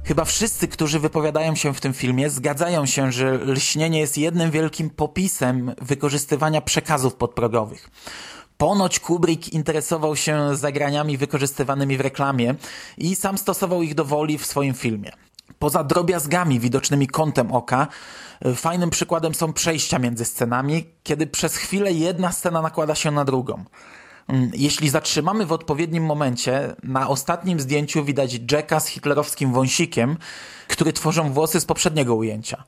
Chyba 0.04 0.24
wszyscy, 0.24 0.68
którzy 0.68 1.00
wypowiadają 1.00 1.54
się 1.54 1.74
w 1.74 1.80
tym 1.80 1.92
filmie, 1.92 2.30
zgadzają 2.30 2.86
się, 2.86 3.12
że 3.12 3.38
lśnienie 3.38 3.98
jest 3.98 4.18
jednym 4.18 4.50
wielkim 4.50 4.90
popisem 4.90 5.74
wykorzystywania 5.82 6.60
przekazów 6.60 7.14
podprogowych. 7.14 7.90
Ponoć 8.56 9.00
Kubrick 9.00 9.48
interesował 9.48 10.16
się 10.16 10.56
zagraniami 10.56 11.16
wykorzystywanymi 11.16 11.96
w 11.96 12.00
reklamie 12.00 12.54
i 12.98 13.14
sam 13.14 13.38
stosował 13.38 13.82
ich 13.82 13.94
do 13.94 14.04
woli 14.04 14.38
w 14.38 14.46
swoim 14.46 14.74
filmie. 14.74 15.12
Poza 15.62 15.84
drobiazgami 15.84 16.60
widocznymi 16.60 17.06
kątem 17.06 17.52
oka, 17.52 17.86
fajnym 18.54 18.90
przykładem 18.90 19.34
są 19.34 19.52
przejścia 19.52 19.98
między 19.98 20.24
scenami, 20.24 20.86
kiedy 21.02 21.26
przez 21.26 21.56
chwilę 21.56 21.92
jedna 21.92 22.32
scena 22.32 22.62
nakłada 22.62 22.94
się 22.94 23.10
na 23.10 23.24
drugą. 23.24 23.64
Mm, 24.28 24.50
jeśli 24.54 24.88
zatrzymamy 24.88 25.46
w 25.46 25.52
odpowiednim 25.52 26.04
momencie, 26.04 26.76
na 26.82 27.08
ostatnim 27.08 27.60
zdjęciu 27.60 28.04
widać 28.04 28.40
Jacka 28.52 28.80
z 28.80 28.86
hitlerowskim 28.86 29.52
wąsikiem, 29.52 30.16
który 30.68 30.92
tworzą 30.92 31.32
włosy 31.32 31.60
z 31.60 31.64
poprzedniego 31.64 32.14
ujęcia. 32.14 32.64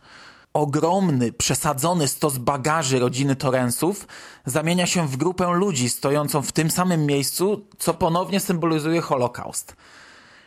Ogromny, 0.53 1.33
przesadzony 1.33 2.09
stos 2.09 2.39
bagaży 2.39 2.99
rodziny 2.99 3.37
Torrensów 3.37 4.07
zamienia 4.47 4.87
się 4.87 5.09
w 5.09 5.17
grupę 5.17 5.53
ludzi 5.53 5.91
stojącą 5.91 6.43
w 6.43 6.53
tym 6.53 6.71
samym 6.71 7.07
miejscu, 7.07 7.67
co 7.79 7.95
ponownie 7.95 8.41
symbolizuje 8.41 9.01
Holokaust. 9.01 9.77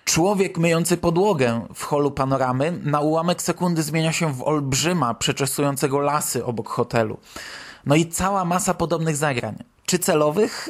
Człowiek 0.07 0.57
myjący 0.57 0.97
podłogę 0.97 1.61
w 1.73 1.83
holu 1.83 2.11
panoramy 2.11 2.79
na 2.83 2.99
ułamek 2.99 3.41
sekundy 3.41 3.83
zmienia 3.83 4.11
się 4.11 4.33
w 4.33 4.43
olbrzyma 4.43 5.13
przeczesującego 5.13 5.99
lasy 5.99 6.45
obok 6.45 6.69
hotelu. 6.69 7.17
No 7.85 7.95
i 7.95 8.05
cała 8.05 8.45
masa 8.45 8.73
podobnych 8.73 9.15
zagrań. 9.15 9.55
Czy 9.85 9.99
celowych? 9.99 10.69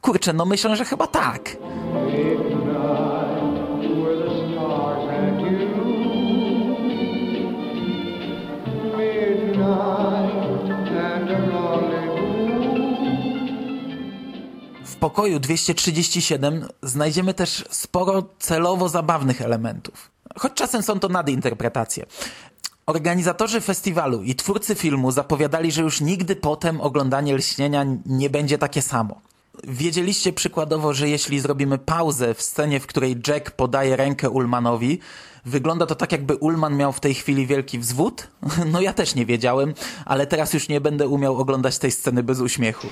Kurczę, 0.00 0.32
no 0.32 0.44
myślę, 0.44 0.76
że 0.76 0.84
chyba 0.84 1.06
tak. 1.06 1.56
Pokoju 15.00 15.38
237 15.38 16.68
znajdziemy 16.82 17.34
też 17.34 17.64
sporo 17.70 18.22
celowo 18.38 18.88
zabawnych 18.88 19.42
elementów. 19.42 20.10
Choć 20.36 20.52
czasem 20.52 20.82
są 20.82 21.00
to 21.00 21.08
nadinterpretacje. 21.08 22.06
Organizatorzy 22.86 23.60
festiwalu 23.60 24.22
i 24.22 24.34
twórcy 24.34 24.74
filmu 24.74 25.10
zapowiadali, 25.10 25.72
że 25.72 25.82
już 25.82 26.00
nigdy 26.00 26.36
potem 26.36 26.80
oglądanie 26.80 27.34
lśnienia 27.34 27.86
nie 28.06 28.30
będzie 28.30 28.58
takie 28.58 28.82
samo. 28.82 29.20
Wiedzieliście 29.64 30.32
przykładowo, 30.32 30.92
że 30.92 31.08
jeśli 31.08 31.40
zrobimy 31.40 31.78
pauzę 31.78 32.34
w 32.34 32.42
scenie, 32.42 32.80
w 32.80 32.86
której 32.86 33.16
Jack 33.28 33.50
podaje 33.50 33.96
rękę 33.96 34.30
Ullmanowi, 34.30 34.98
wygląda 35.44 35.86
to 35.86 35.94
tak, 35.94 36.12
jakby 36.12 36.36
Ullman 36.36 36.76
miał 36.76 36.92
w 36.92 37.00
tej 37.00 37.14
chwili 37.14 37.46
wielki 37.46 37.78
wzwód? 37.78 38.28
No 38.72 38.80
ja 38.80 38.92
też 38.92 39.14
nie 39.14 39.26
wiedziałem, 39.26 39.74
ale 40.04 40.26
teraz 40.26 40.54
już 40.54 40.68
nie 40.68 40.80
będę 40.80 41.08
umiał 41.08 41.36
oglądać 41.36 41.78
tej 41.78 41.90
sceny 41.90 42.22
bez 42.22 42.40
uśmiechu. 42.40 42.86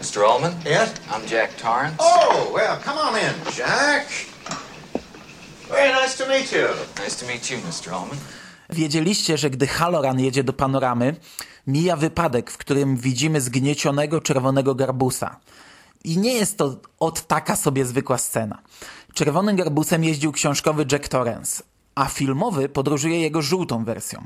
Mr. 0.00 0.22
Ullman? 0.34 0.52
Yes? 0.52 0.90
I'm 1.10 1.32
Jack 1.32 1.54
Torrance. 1.62 1.96
Oh, 1.98 2.54
well, 2.54 2.76
come 2.84 3.00
on 3.00 3.14
in, 3.14 3.58
Jack. 3.58 4.08
Very 5.68 5.92
nice 6.02 6.24
to 6.24 6.30
meet 6.30 6.52
you. 6.52 6.68
Nice 7.04 7.24
to 7.24 7.32
meet 7.32 7.50
you, 7.50 7.56
Mr. 7.56 7.92
Ullman. 7.92 8.18
Wiedzieliście, 8.70 9.38
że 9.38 9.50
gdy 9.50 9.66
Halloran 9.66 10.20
jedzie 10.20 10.44
do 10.44 10.52
panoramy, 10.52 11.16
mija 11.66 11.96
wypadek, 11.96 12.50
w 12.50 12.58
którym 12.58 12.96
widzimy 12.96 13.40
zgniecionego 13.40 14.20
czerwonego 14.20 14.74
garbusa. 14.74 15.36
I 16.04 16.18
nie 16.18 16.32
jest 16.32 16.58
to 16.58 16.76
od 17.00 17.26
taka 17.26 17.56
sobie 17.56 17.84
zwykła 17.84 18.18
scena. 18.18 18.58
Czerwonym 19.14 19.56
garbusem 19.56 20.04
jeździł 20.04 20.32
książkowy 20.32 20.86
Jack 20.92 21.08
Torrance, 21.08 21.62
a 21.94 22.04
filmowy 22.04 22.68
podróżuje 22.68 23.20
jego 23.20 23.42
żółtą 23.42 23.84
wersją. 23.84 24.24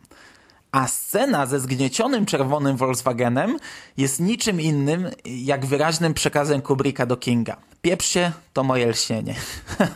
A 0.73 0.87
scena 0.87 1.47
ze 1.47 1.61
zgniecionym 1.61 2.27
czerwonym 2.27 2.77
Volkswagenem 2.77 3.57
jest 3.97 4.21
niczym 4.21 4.61
innym 4.61 5.11
jak 5.25 5.67
wyraźnym 5.67 6.15
przekazem 6.15 6.63
Kubricka 6.63 7.07
do 7.07 7.17
Kinga. 7.17 7.57
Pieprz 7.83 8.09
się, 8.09 8.33
to 8.53 8.65
moje 8.65 8.87
lśnienie. 8.87 9.35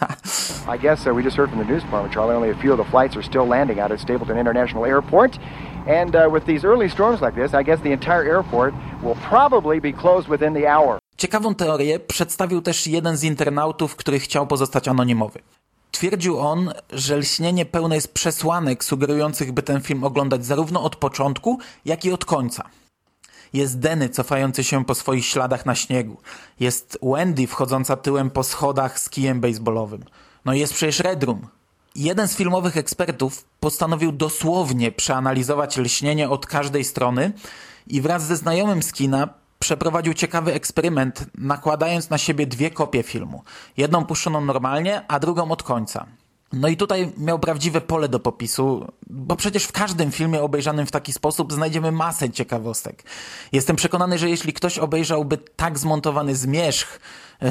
I 0.75 0.79
guess 0.79 1.07
uh, 1.07 1.15
we 1.15 1.23
just 1.23 1.37
heard 1.37 1.51
from 1.51 1.67
the 1.67 1.73
news 1.73 1.83
department, 1.83 2.15
Charlie. 2.15 2.37
Only 2.37 2.51
a 2.51 2.63
few 2.63 2.73
of 2.73 2.79
the 2.79 2.91
flights 2.91 3.17
are 3.17 3.27
still 3.27 3.49
landing 3.49 3.81
out 3.81 3.93
at 3.93 4.01
Stapleton 4.01 4.39
International 4.39 4.87
Airport. 4.87 5.39
And 5.87 6.15
uh, 6.15 6.29
with 6.33 6.45
these 6.47 6.65
early 6.65 6.89
storms 6.89 7.21
like 7.21 7.35
this, 7.35 7.55
I 7.55 7.63
guess 7.65 7.81
the 7.81 7.93
entire 7.93 8.23
airport 8.23 8.75
will 9.03 9.17
probably 9.17 9.81
be 9.81 9.93
closed 9.93 10.29
within 10.29 10.55
the 10.55 10.69
hour. 10.69 10.99
Ciekawą 11.23 11.55
teorię 11.55 12.01
przedstawił 12.01 12.63
też 12.63 12.87
jeden 12.87 13.17
z 13.17 13.25
internautów, 13.25 13.97
który 13.97 14.21
chciał 14.21 14.47
pozostać 14.47 14.89
anonimowy. 14.89 15.41
Twierdził 15.91 16.41
on, 16.41 16.73
że 16.93 17.17
lśnienie 17.17 17.67
pełne 17.67 17.95
jest 17.95 18.15
przesłanek 18.15 18.85
sugerujących, 18.85 19.53
by 19.53 19.63
ten 19.63 19.81
film 19.81 20.05
oglądać 20.05 20.47
zarówno 20.47 20.83
od 20.83 20.97
początku, 20.97 21.59
jak 21.85 22.05
i 22.05 22.13
od 22.13 22.25
końca. 22.25 22.65
Jest 23.53 23.79
Denny 23.79 24.09
cofający 24.09 24.65
się 24.65 24.85
po 24.85 24.95
swoich 24.95 25.27
śladach 25.27 25.67
na 25.67 25.75
śniegu. 25.75 26.17
Jest 26.61 26.99
Wendy 27.03 27.47
wchodząca 27.47 27.97
tyłem 27.97 28.31
po 28.31 28.43
schodach 28.43 29.01
z 29.01 29.11
kijem 29.11 29.41
baseballowym. 29.41 30.05
No 30.45 30.55
i 30.55 30.59
jest 30.59 30.75
przecież 30.75 31.01
Red 31.01 31.25
Room. 31.25 31.47
Jeden 31.95 32.29
z 32.29 32.37
filmowych 32.37 32.77
ekspertów 32.77 33.45
postanowił 33.61 34.13
dosłownie 34.13 34.93
przeanalizować 34.93 35.77
lśnienie 35.77 36.29
od 36.29 36.47
każdej 36.47 36.85
strony 36.85 37.33
i 37.87 38.01
wraz 38.01 38.27
ze 38.27 38.37
znajomym 38.37 38.83
z 38.83 38.93
kina 38.93 39.42
przeprowadził 39.63 40.15
ciekawy 40.15 40.53
eksperyment, 40.53 41.27
nakładając 41.39 42.11
na 42.11 42.19
siebie 42.19 42.47
dwie 42.47 42.71
kopie 42.71 43.03
filmu. 43.03 43.43
Jedną 43.77 44.05
puszczoną 44.05 44.41
normalnie, 44.41 45.03
a 45.09 45.21
drugą 45.21 45.51
od 45.51 45.63
końca. 45.63 46.07
No 46.53 46.69
i 46.69 46.77
tutaj 46.77 47.13
miał 47.19 47.39
prawdziwe 47.39 47.81
pole 47.81 48.09
do 48.09 48.21
popisu, 48.21 48.93
bo 49.07 49.37
przecież 49.37 49.65
w 49.65 49.73
każdym 49.73 50.13
filmie 50.13 50.43
obejrzanym 50.43 50.87
w 50.87 50.91
taki 50.91 51.13
sposób 51.13 51.53
znajdziemy 51.53 51.93
masę 51.93 52.31
ciekawostek. 52.31 53.03
Jestem 53.53 53.77
przekonany, 53.77 54.19
że 54.19 54.31
jeśli 54.31 54.53
ktoś 54.53 54.79
obejrzałby 54.79 55.39
tak 55.57 55.79
zmontowany 55.79 56.35
zmierzch, 56.35 57.01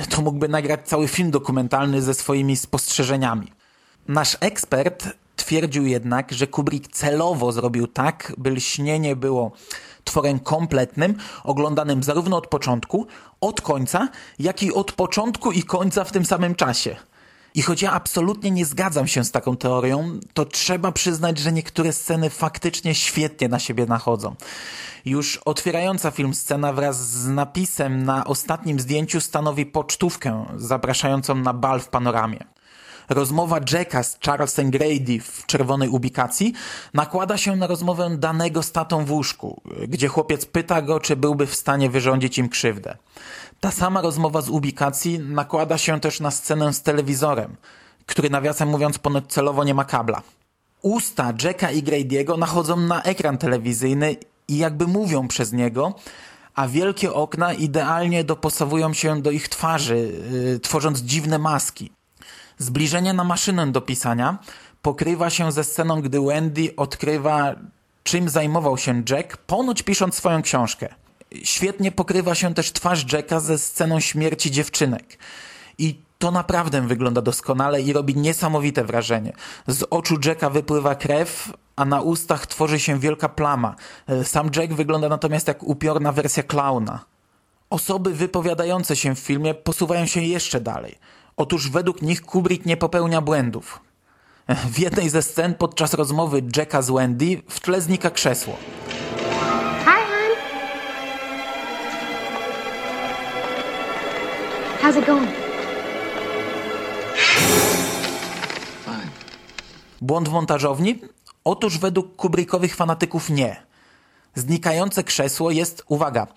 to 0.10 0.22
mógłby 0.22 0.48
nagrać 0.48 0.88
cały 0.88 1.08
film 1.08 1.32
dokumentalny 1.32 2.02
ze 2.02 2.14
swoimi 2.14 2.58
spostrzeżeniami. 2.58 3.52
Nasz 4.08 4.38
ekspert 4.40 5.10
twierdził 5.36 5.86
jednak, 5.86 6.32
że 6.32 6.48
Kubrick 6.48 6.92
celowo 6.92 7.52
zrobił 7.52 7.88
tak, 7.88 8.34
by 8.38 8.52
lśnienie 8.52 9.16
było 9.16 9.52
tworem 10.04 10.40
kompletnym, 10.40 11.16
oglądanym 11.44 12.04
zarówno 12.04 12.38
od 12.38 12.48
początku, 12.48 13.08
od 13.42 13.62
końca, 13.62 14.10
jak 14.40 14.64
i 14.64 14.74
od 14.74 14.92
początku 14.92 15.52
i 15.52 15.64
końca 15.64 16.04
w 16.04 16.12
tym 16.12 16.26
samym 16.26 16.56
czasie. 16.56 16.96
I 17.54 17.62
choć 17.62 17.82
ja 17.82 17.92
absolutnie 17.92 18.52
nie 18.52 18.66
zgadzam 18.66 19.08
się 19.08 19.24
z 19.24 19.32
taką 19.32 19.58
teorią, 19.58 20.20
to 20.34 20.46
trzeba 20.46 20.92
przyznać, 20.92 21.40
że 21.40 21.52
niektóre 21.52 21.94
sceny 21.94 22.30
faktycznie 22.30 22.96
świetnie 22.96 23.50
na 23.50 23.60
siebie 23.60 23.86
nachodzą. 23.86 24.36
Już 25.06 25.38
otwierająca 25.38 26.12
film 26.12 26.34
scena 26.34 26.74
wraz 26.74 27.10
z 27.10 27.28
napisem 27.28 28.04
na 28.04 28.26
ostatnim 28.26 28.80
zdjęciu 28.80 29.22
stanowi 29.22 29.66
pocztówkę 29.66 30.46
zapraszającą 30.56 31.36
na 31.36 31.54
bal 31.54 31.80
w 31.80 31.90
panoramie. 31.90 32.44
Rozmowa 33.10 33.60
Jacka 33.72 34.04
z 34.04 34.20
Charlesem 34.26 34.72
Grady 34.72 35.20
w 35.20 35.46
czerwonej 35.46 35.90
ubikacji 35.90 36.54
nakłada 36.94 37.38
się 37.38 37.56
na 37.56 37.68
rozmowę 37.68 38.18
danego 38.18 38.64
z 38.64 38.72
tatą 38.72 39.06
w 39.06 39.12
łóżku, 39.12 39.62
gdzie 39.88 40.08
chłopiec 40.08 40.46
pyta 40.46 40.82
go, 40.82 41.00
czy 41.00 41.16
byłby 41.16 41.48
w 41.48 41.56
stanie 41.56 41.90
wyrządzić 41.90 42.38
im 42.38 42.50
krzywdę. 42.50 42.98
Ta 43.60 43.72
sama 43.72 44.02
rozmowa 44.02 44.42
z 44.42 44.50
ubikacji 44.50 45.20
nakłada 45.20 45.78
się 45.78 46.00
też 46.00 46.20
na 46.20 46.32
scenę 46.32 46.74
z 46.74 46.82
telewizorem, 46.82 47.56
który 48.06 48.30
nawiasem 48.30 48.70
mówiąc 48.70 48.98
ponoć 48.98 49.24
celowo 49.28 49.64
nie 49.64 49.74
ma 49.74 49.86
kabla. 49.86 50.22
Usta 50.82 51.34
Jacka 51.44 51.72
i 51.72 51.84
Grady'ego 51.84 52.38
nachodzą 52.38 52.78
na 52.78 53.04
ekran 53.04 53.38
telewizyjny 53.38 54.16
i 54.48 54.58
jakby 54.58 54.88
mówią 54.88 55.28
przez 55.28 55.54
niego, 55.54 55.94
a 56.56 56.68
wielkie 56.68 57.14
okna 57.14 57.54
idealnie 57.54 58.24
dopasowują 58.24 58.94
się 58.94 59.22
do 59.22 59.32
ich 59.32 59.50
twarzy, 59.50 60.22
yy, 60.32 60.60
tworząc 60.60 61.00
dziwne 61.00 61.40
maski. 61.40 61.92
Zbliżenie 62.58 63.14
na 63.14 63.24
maszynę 63.24 63.72
do 63.72 63.82
pisania 63.82 64.38
pokrywa 64.82 65.30
się 65.30 65.52
ze 65.52 65.64
sceną, 65.64 66.02
gdy 66.02 66.22
Wendy 66.22 66.76
odkrywa, 66.78 67.56
czym 68.04 68.30
zajmował 68.30 68.78
się 68.78 69.04
Jack, 69.10 69.38
ponoć 69.38 69.84
pisząc 69.84 70.16
swoją 70.16 70.42
książkę. 70.42 70.96
Świetnie 71.44 71.92
pokrywa 71.92 72.36
się 72.36 72.54
też 72.54 72.72
twarz 72.72 73.14
Jacka 73.14 73.40
ze 73.40 73.58
sceną 73.58 74.00
śmierci 74.00 74.52
dziewczynek. 74.52 75.18
I 75.78 76.00
to 76.20 76.32
naprawdę 76.32 76.82
wygląda 76.88 77.22
doskonale 77.22 77.82
i 77.82 77.94
robi 77.94 78.16
niesamowite 78.16 78.84
wrażenie. 78.84 79.34
Z 79.68 79.84
oczu 79.90 80.18
Jacka 80.26 80.50
wypływa 80.50 80.96
krew, 80.96 81.54
a 81.76 81.86
na 81.86 82.02
ustach 82.02 82.48
tworzy 82.48 82.80
się 82.80 83.00
wielka 83.00 83.30
plama. 83.30 83.76
Sam 84.24 84.50
Jack 84.56 84.74
wygląda 84.74 85.10
natomiast 85.10 85.48
jak 85.48 85.64
upiorna 85.64 86.12
wersja 86.12 86.44
klauna. 86.44 87.06
Osoby 87.70 88.14
wypowiadające 88.14 88.96
się 88.96 89.16
w 89.16 89.20
filmie 89.20 89.54
posuwają 89.54 90.06
się 90.06 90.22
jeszcze 90.22 90.62
dalej. 90.62 90.96
Otóż 91.38 91.70
według 91.70 92.02
nich 92.02 92.22
Kubrick 92.22 92.66
nie 92.66 92.78
popełnia 92.78 93.22
błędów. 93.22 93.80
W 94.48 94.80
jednej 94.80 95.10
ze 95.10 95.22
scen 95.22 95.54
podczas 95.54 95.94
rozmowy 95.94 96.42
Jacka 96.58 96.82
z 96.82 96.90
Wendy 96.92 97.42
w 97.50 97.60
tle 97.60 97.82
znika 97.82 98.10
krzesło. 98.10 98.56
Hi, 99.86 100.02
hon. 100.10 100.36
How's 104.82 105.00
it 105.00 105.06
going? 105.06 105.30
Fine. 108.86 109.10
Błąd 110.02 110.30
w 110.30 110.32
montażowni? 110.32 111.02
Otóż 111.44 111.78
według 111.78 112.16
Kubrickowych 112.16 112.76
fanatyków 112.76 113.30
nie. 113.30 113.64
Znikające 114.36 115.04
krzesło 115.04 115.52
jest, 115.52 115.84
uwaga, 115.88 116.28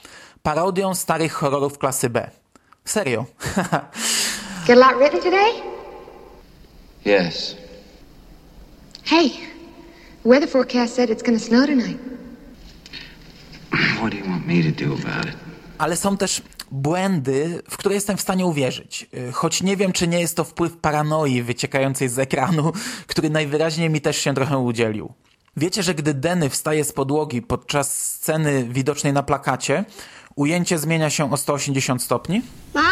parodią 0.42 0.94
starych 0.94 1.32
horrorów 1.32 1.78
klasy 1.78 2.10
B. 2.10 2.30
Serio. 2.84 3.24
Get 4.66 4.76
a 4.78 4.80
lot 4.80 4.96
written 4.98 5.20
today? 5.20 5.52
Yes. 7.04 7.56
Hey, 9.04 9.28
the 10.22 10.28
weather 10.28 10.48
forecast 10.48 10.94
said 10.94 11.10
it's 11.10 11.22
gonna 11.22 11.38
snow 11.38 11.66
tonight. 11.66 11.98
What 14.00 14.10
do 14.12 14.16
you 14.18 14.24
want 14.24 14.46
me 14.46 14.62
to 14.62 14.84
do 14.84 14.94
about 14.94 15.26
it? 15.26 15.34
Ale 15.78 15.96
są 15.96 16.16
też 16.16 16.42
błędy, 16.70 17.62
w 17.70 17.76
które 17.76 17.94
jestem 17.94 18.16
w 18.16 18.20
stanie 18.20 18.46
uwierzyć. 18.46 19.06
Y, 19.14 19.32
Choć 19.32 19.62
nie 19.62 19.76
wiem, 19.76 19.92
czy 19.92 20.08
nie 20.08 20.20
jest 20.20 20.36
to 20.36 20.44
wpływ 20.44 20.76
paranoi 20.76 21.42
wyciekającej 21.42 22.08
z 22.08 22.18
ekranu, 22.18 22.72
który 23.06 23.30
najwyraźniej 23.30 23.90
mi 23.90 24.00
też 24.00 24.16
się 24.18 24.34
trochę 24.34 24.58
udzielił. 24.58 25.12
Wiecie, 25.56 25.82
że 25.82 25.94
gdy 25.94 26.14
Denny 26.14 26.50
wstaje 26.50 26.84
z 26.84 26.92
podłogi 26.92 27.42
podczas 27.42 28.10
sceny 28.14 28.64
widocznej 28.70 29.12
na 29.12 29.22
plakacie, 29.22 29.84
ujęcie 30.36 30.78
zmienia 30.78 31.10
się 31.10 31.32
o 31.32 31.36
180 31.36 32.02
stopni? 32.02 32.42
Mom? 32.74 32.84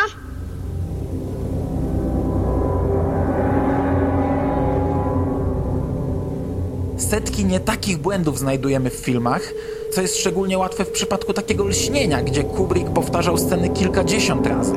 Setki 7.10 7.44
nie 7.44 7.60
takich 7.60 7.98
błędów 7.98 8.38
znajdujemy 8.38 8.90
w 8.90 8.94
filmach, 8.94 9.52
co 9.92 10.02
jest 10.02 10.18
szczególnie 10.18 10.58
łatwe 10.58 10.84
w 10.84 10.90
przypadku 10.90 11.32
takiego 11.32 11.64
lśnienia, 11.64 12.22
gdzie 12.22 12.44
Kubrick 12.44 12.90
powtarzał 12.90 13.38
sceny 13.38 13.68
kilkadziesiąt 13.68 14.46
razy. 14.46 14.74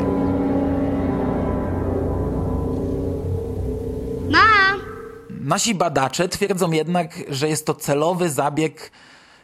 Mom? 4.30 4.82
Nasi 5.30 5.76
badacze 5.76 6.30
twierdzą 6.30 6.72
jednak, 6.72 7.24
że 7.30 7.50
jest 7.50 7.66
to 7.66 7.74
celowy 7.74 8.30
zabieg 8.30 8.92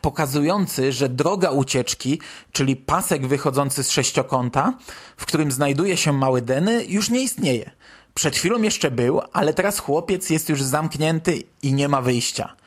pokazujący, 0.02 0.91
że 0.91 1.10
droga 1.10 1.52
ucieczki, 1.52 2.22
czyli 2.52 2.76
pasek 2.76 3.28
wychodzący 3.28 3.84
z 3.84 3.91
sześciokąta, 3.91 4.74
w 5.17 5.26
którym 5.26 5.52
znajduje 5.52 5.98
się 5.98 6.13
mały 6.13 6.41
Denny, 6.41 6.86
już 6.86 7.10
nie 7.10 7.22
istnieje. 7.22 7.72
Przed 8.13 8.36
chwilą 8.36 8.62
jeszcze 8.62 8.91
był, 8.91 9.22
ale 9.34 9.54
teraz 9.54 9.80
chłopiec 9.80 10.30
jest 10.30 10.50
już 10.50 10.63
zamknięty 10.63 11.44
i 11.62 11.74
nie 11.74 11.88
ma 11.88 12.02
wyjścia. 12.02 12.61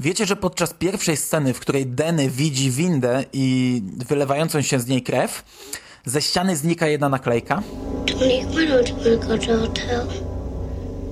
Wiecie, 0.00 0.26
że 0.26 0.36
podczas 0.36 0.74
pierwszej 0.74 1.16
sceny, 1.16 1.54
w 1.54 1.60
której 1.60 1.86
Denny 1.86 2.30
widzi 2.30 2.70
windę 2.70 3.24
i 3.32 3.82
wylewającą 4.08 4.62
się 4.62 4.80
z 4.80 4.86
niej 4.86 5.02
krew, 5.02 5.44
ze 6.04 6.22
ściany 6.22 6.56
znika 6.56 6.86
jedna 6.86 7.08
naklejka? 7.08 7.62
Tony, 8.06 8.46
why 8.50 8.66
don't 8.66 8.88
you 8.88 8.96
want 8.96 9.20
to 9.20 9.28
go 9.28 9.38
to 9.38 9.46
the 9.46 9.56
hotel? 9.56 10.06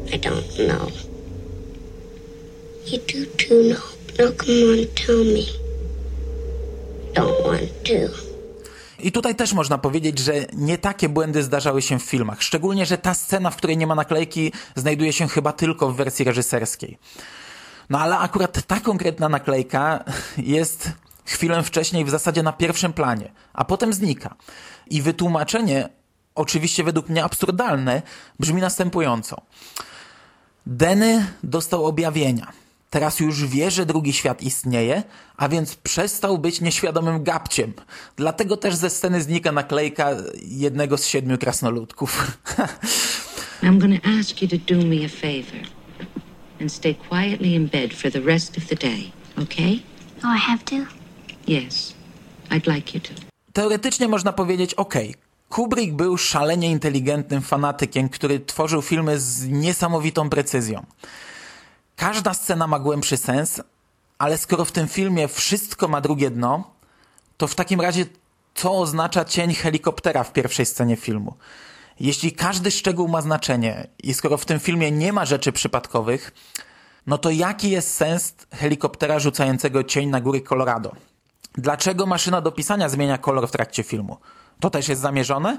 I 0.06 0.18
don't 0.20 0.66
know. 0.66 0.92
You 2.86 2.98
do 2.98 3.26
too 3.36 3.62
know. 3.64 3.98
Now 4.18 4.36
come 4.36 4.64
on, 4.72 4.86
tell 5.06 5.24
me. 5.24 5.44
Don't 7.14 7.44
want 7.46 7.84
to. 7.84 8.28
I 8.98 9.12
tutaj 9.12 9.34
też 9.34 9.52
można 9.52 9.78
powiedzieć, 9.78 10.18
że 10.18 10.32
nie 10.52 10.78
takie 10.78 11.08
błędy 11.08 11.42
zdarzały 11.42 11.82
się 11.82 11.98
w 11.98 12.02
filmach. 12.02 12.42
Szczególnie, 12.42 12.86
że 12.86 12.98
ta 12.98 13.14
scena, 13.14 13.50
w 13.50 13.56
której 13.56 13.76
nie 13.76 13.86
ma 13.86 13.94
naklejki, 13.94 14.52
znajduje 14.76 15.12
się 15.12 15.28
chyba 15.28 15.52
tylko 15.52 15.92
w 15.92 15.96
wersji 15.96 16.24
reżyserskiej. 16.24 16.98
No 17.90 17.98
ale 17.98 18.18
akurat 18.18 18.66
ta 18.66 18.80
konkretna 18.80 19.28
naklejka 19.28 20.04
jest 20.36 20.92
chwilę 21.24 21.62
wcześniej 21.62 22.04
w 22.04 22.10
zasadzie 22.10 22.42
na 22.42 22.52
pierwszym 22.52 22.92
planie, 22.92 23.32
a 23.52 23.64
potem 23.64 23.92
znika. 23.92 24.34
I 24.90 25.02
wytłumaczenie, 25.02 25.88
oczywiście 26.34 26.84
według 26.84 27.08
mnie 27.08 27.24
absurdalne, 27.24 28.02
brzmi 28.40 28.60
następująco. 28.60 29.40
Denny 30.66 31.26
dostał 31.42 31.86
objawienia. 31.86 32.52
Teraz 32.90 33.20
już 33.20 33.46
wie, 33.46 33.70
że 33.70 33.86
drugi 33.86 34.12
świat 34.12 34.42
istnieje, 34.42 35.02
a 35.36 35.48
więc 35.48 35.74
przestał 35.74 36.38
być 36.38 36.60
nieświadomym 36.60 37.24
gabciem. 37.24 37.72
Dlatego 38.16 38.56
też 38.56 38.74
ze 38.74 38.90
sceny 38.90 39.22
znika 39.22 39.52
naklejka 39.52 40.10
jednego 40.42 40.98
z 40.98 41.06
siedmiu 41.06 41.38
krasnoludków. 41.38 42.38
I'm 43.62 44.00
to 44.00 44.20
ask 44.20 44.42
you 44.42 44.48
to 44.48 44.56
do 44.56 44.86
me 44.86 45.04
a 45.04 45.08
favor 45.08 45.77
and 46.60 46.72
stay 46.72 46.94
quietly 46.94 47.54
in 47.54 47.68
bed 47.68 47.94
for 47.94 48.10
the 48.10 48.20
rest 48.20 48.58
of 48.58 48.66
the 48.66 48.76
day, 48.76 49.12
okay? 49.42 49.82
Oh, 50.24 50.36
I 50.36 50.38
have 50.38 50.64
to? 50.64 50.76
Yes, 51.46 51.94
I'd 52.50 52.66
like 52.66 52.94
you 52.94 53.00
to. 53.00 53.12
Teoretycznie 53.52 54.08
można 54.08 54.32
powiedzieć, 54.32 54.74
ok, 54.74 54.94
Kubrick 55.48 55.92
był 55.92 56.18
szalenie 56.18 56.70
inteligentnym 56.70 57.42
fanatykiem, 57.42 58.08
który 58.08 58.40
tworzył 58.40 58.82
filmy 58.82 59.20
z 59.20 59.48
niesamowitą 59.48 60.30
precyzją. 60.30 60.86
Każda 61.96 62.34
scena 62.34 62.66
ma 62.66 62.78
głębszy 62.78 63.16
sens, 63.16 63.60
ale 64.18 64.38
skoro 64.38 64.64
w 64.64 64.72
tym 64.72 64.88
filmie 64.88 65.28
wszystko 65.28 65.88
ma 65.88 66.00
drugie 66.00 66.30
dno, 66.30 66.70
to 67.36 67.46
w 67.46 67.54
takim 67.54 67.80
razie 67.80 68.06
co 68.54 68.72
oznacza 68.72 69.24
cień 69.24 69.54
helikoptera 69.54 70.24
w 70.24 70.32
pierwszej 70.32 70.66
scenie 70.66 70.96
filmu? 70.96 71.34
Jeśli 72.00 72.32
każdy 72.32 72.70
szczegół 72.70 73.08
ma 73.08 73.22
znaczenie 73.22 73.86
i 74.02 74.14
skoro 74.14 74.36
w 74.36 74.44
tym 74.44 74.60
filmie 74.60 74.90
nie 74.90 75.12
ma 75.12 75.24
rzeczy 75.24 75.52
przypadkowych, 75.52 76.32
no 77.06 77.18
to 77.18 77.30
jaki 77.30 77.70
jest 77.70 77.94
sens 77.94 78.34
helikoptera 78.54 79.18
rzucającego 79.18 79.84
cień 79.84 80.08
na 80.08 80.20
góry 80.20 80.40
Colorado? 80.40 80.92
Dlaczego 81.54 82.06
maszyna 82.06 82.40
do 82.40 82.52
pisania 82.52 82.88
zmienia 82.88 83.18
kolor 83.18 83.48
w 83.48 83.50
trakcie 83.50 83.82
filmu? 83.82 84.16
To 84.60 84.70
też 84.70 84.88
jest 84.88 85.00
zamierzone? 85.00 85.58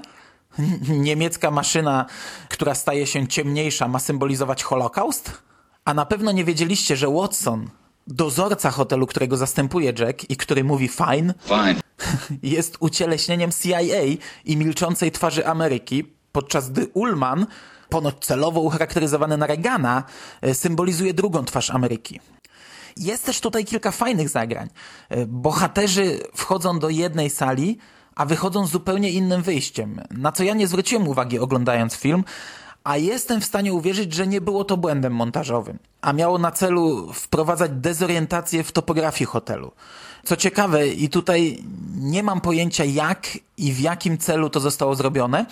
Niemiecka 0.88 1.50
maszyna, 1.50 2.06
która 2.48 2.74
staje 2.74 3.06
się 3.06 3.28
ciemniejsza, 3.28 3.88
ma 3.88 3.98
symbolizować 3.98 4.62
Holokaust? 4.62 5.42
A 5.84 5.94
na 5.94 6.06
pewno 6.06 6.32
nie 6.32 6.44
wiedzieliście, 6.44 6.96
że 6.96 7.08
Watson, 7.08 7.70
dozorca 8.06 8.70
hotelu, 8.70 9.06
którego 9.06 9.36
zastępuje 9.36 9.92
Jack 9.98 10.30
i 10.30 10.36
który 10.36 10.64
mówi 10.64 10.88
fine, 10.88 11.34
Fine. 11.44 11.80
jest 12.56 12.76
ucieleśnieniem 12.80 13.50
CIA 13.62 13.80
i 14.44 14.56
milczącej 14.56 15.12
twarzy 15.12 15.46
Ameryki, 15.46 16.19
podczas 16.32 16.70
gdy 16.70 16.86
Ullman, 16.94 17.46
ponoć 17.88 18.14
celowo 18.20 18.60
ucharakteryzowany 18.60 19.36
na 19.36 19.46
Reagana, 19.46 20.04
e, 20.42 20.54
symbolizuje 20.54 21.14
drugą 21.14 21.44
twarz 21.44 21.70
Ameryki. 21.70 22.20
Jest 22.96 23.26
też 23.26 23.40
tutaj 23.40 23.64
kilka 23.64 23.90
fajnych 23.90 24.28
zagrań. 24.28 24.68
E, 25.08 25.26
Bohaterzy 25.26 26.20
wchodzą 26.34 26.78
do 26.78 26.88
jednej 26.88 27.30
sali, 27.30 27.78
a 28.14 28.26
wychodzą 28.26 28.66
z 28.66 28.70
zupełnie 28.70 29.10
innym 29.10 29.42
wyjściem, 29.42 30.00
na 30.10 30.32
co 30.32 30.44
ja 30.44 30.54
nie 30.54 30.66
zwróciłem 30.66 31.08
uwagi 31.08 31.38
oglądając 31.38 31.94
film, 31.94 32.24
a 32.84 32.96
jestem 32.96 33.40
w 33.40 33.44
stanie 33.44 33.72
uwierzyć, 33.72 34.14
że 34.14 34.26
nie 34.26 34.40
było 34.40 34.64
to 34.64 34.76
błędem 34.76 35.14
montażowym, 35.14 35.78
a 36.00 36.12
miało 36.12 36.38
na 36.38 36.50
celu 36.50 37.12
wprowadzać 37.12 37.70
dezorientację 37.74 38.64
w 38.64 38.72
topografii 38.72 39.26
hotelu. 39.26 39.72
Co 40.24 40.36
ciekawe, 40.36 40.88
i 40.88 41.08
tutaj 41.08 41.64
nie 41.96 42.22
mam 42.22 42.40
pojęcia 42.40 42.84
jak 42.84 43.28
i 43.56 43.72
w 43.72 43.80
jakim 43.80 44.18
celu 44.18 44.50
to 44.50 44.60
zostało 44.60 44.94
zrobione, 44.94 45.46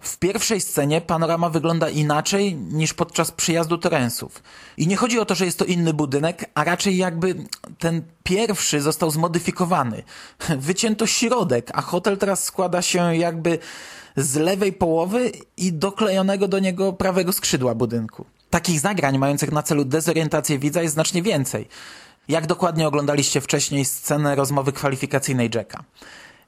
w 0.00 0.18
pierwszej 0.18 0.60
scenie 0.60 1.00
panorama 1.00 1.50
wygląda 1.50 1.88
inaczej 1.88 2.54
niż 2.54 2.94
podczas 2.94 3.30
przyjazdu 3.30 3.78
Torrensów. 3.78 4.42
I 4.76 4.86
nie 4.86 4.96
chodzi 4.96 5.18
o 5.18 5.24
to, 5.24 5.34
że 5.34 5.44
jest 5.44 5.58
to 5.58 5.64
inny 5.64 5.94
budynek, 5.94 6.50
a 6.54 6.64
raczej 6.64 6.96
jakby 6.96 7.34
ten 7.78 8.02
pierwszy 8.22 8.80
został 8.80 9.10
zmodyfikowany. 9.10 10.02
Wycięto 10.58 11.06
środek, 11.06 11.70
a 11.74 11.82
hotel 11.82 12.18
teraz 12.18 12.44
składa 12.44 12.82
się 12.82 13.16
jakby 13.16 13.58
z 14.16 14.36
lewej 14.36 14.72
połowy 14.72 15.32
i 15.56 15.72
doklejonego 15.72 16.48
do 16.48 16.58
niego 16.58 16.92
prawego 16.92 17.32
skrzydła 17.32 17.74
budynku. 17.74 18.24
Takich 18.50 18.80
zagrań 18.80 19.18
mających 19.18 19.52
na 19.52 19.62
celu 19.62 19.84
dezorientację 19.84 20.58
widza 20.58 20.82
jest 20.82 20.94
znacznie 20.94 21.22
więcej. 21.22 21.68
Jak 22.28 22.46
dokładnie 22.46 22.88
oglądaliście 22.88 23.40
wcześniej 23.40 23.84
scenę 23.84 24.34
rozmowy 24.34 24.72
kwalifikacyjnej 24.72 25.50
Jacka? 25.54 25.84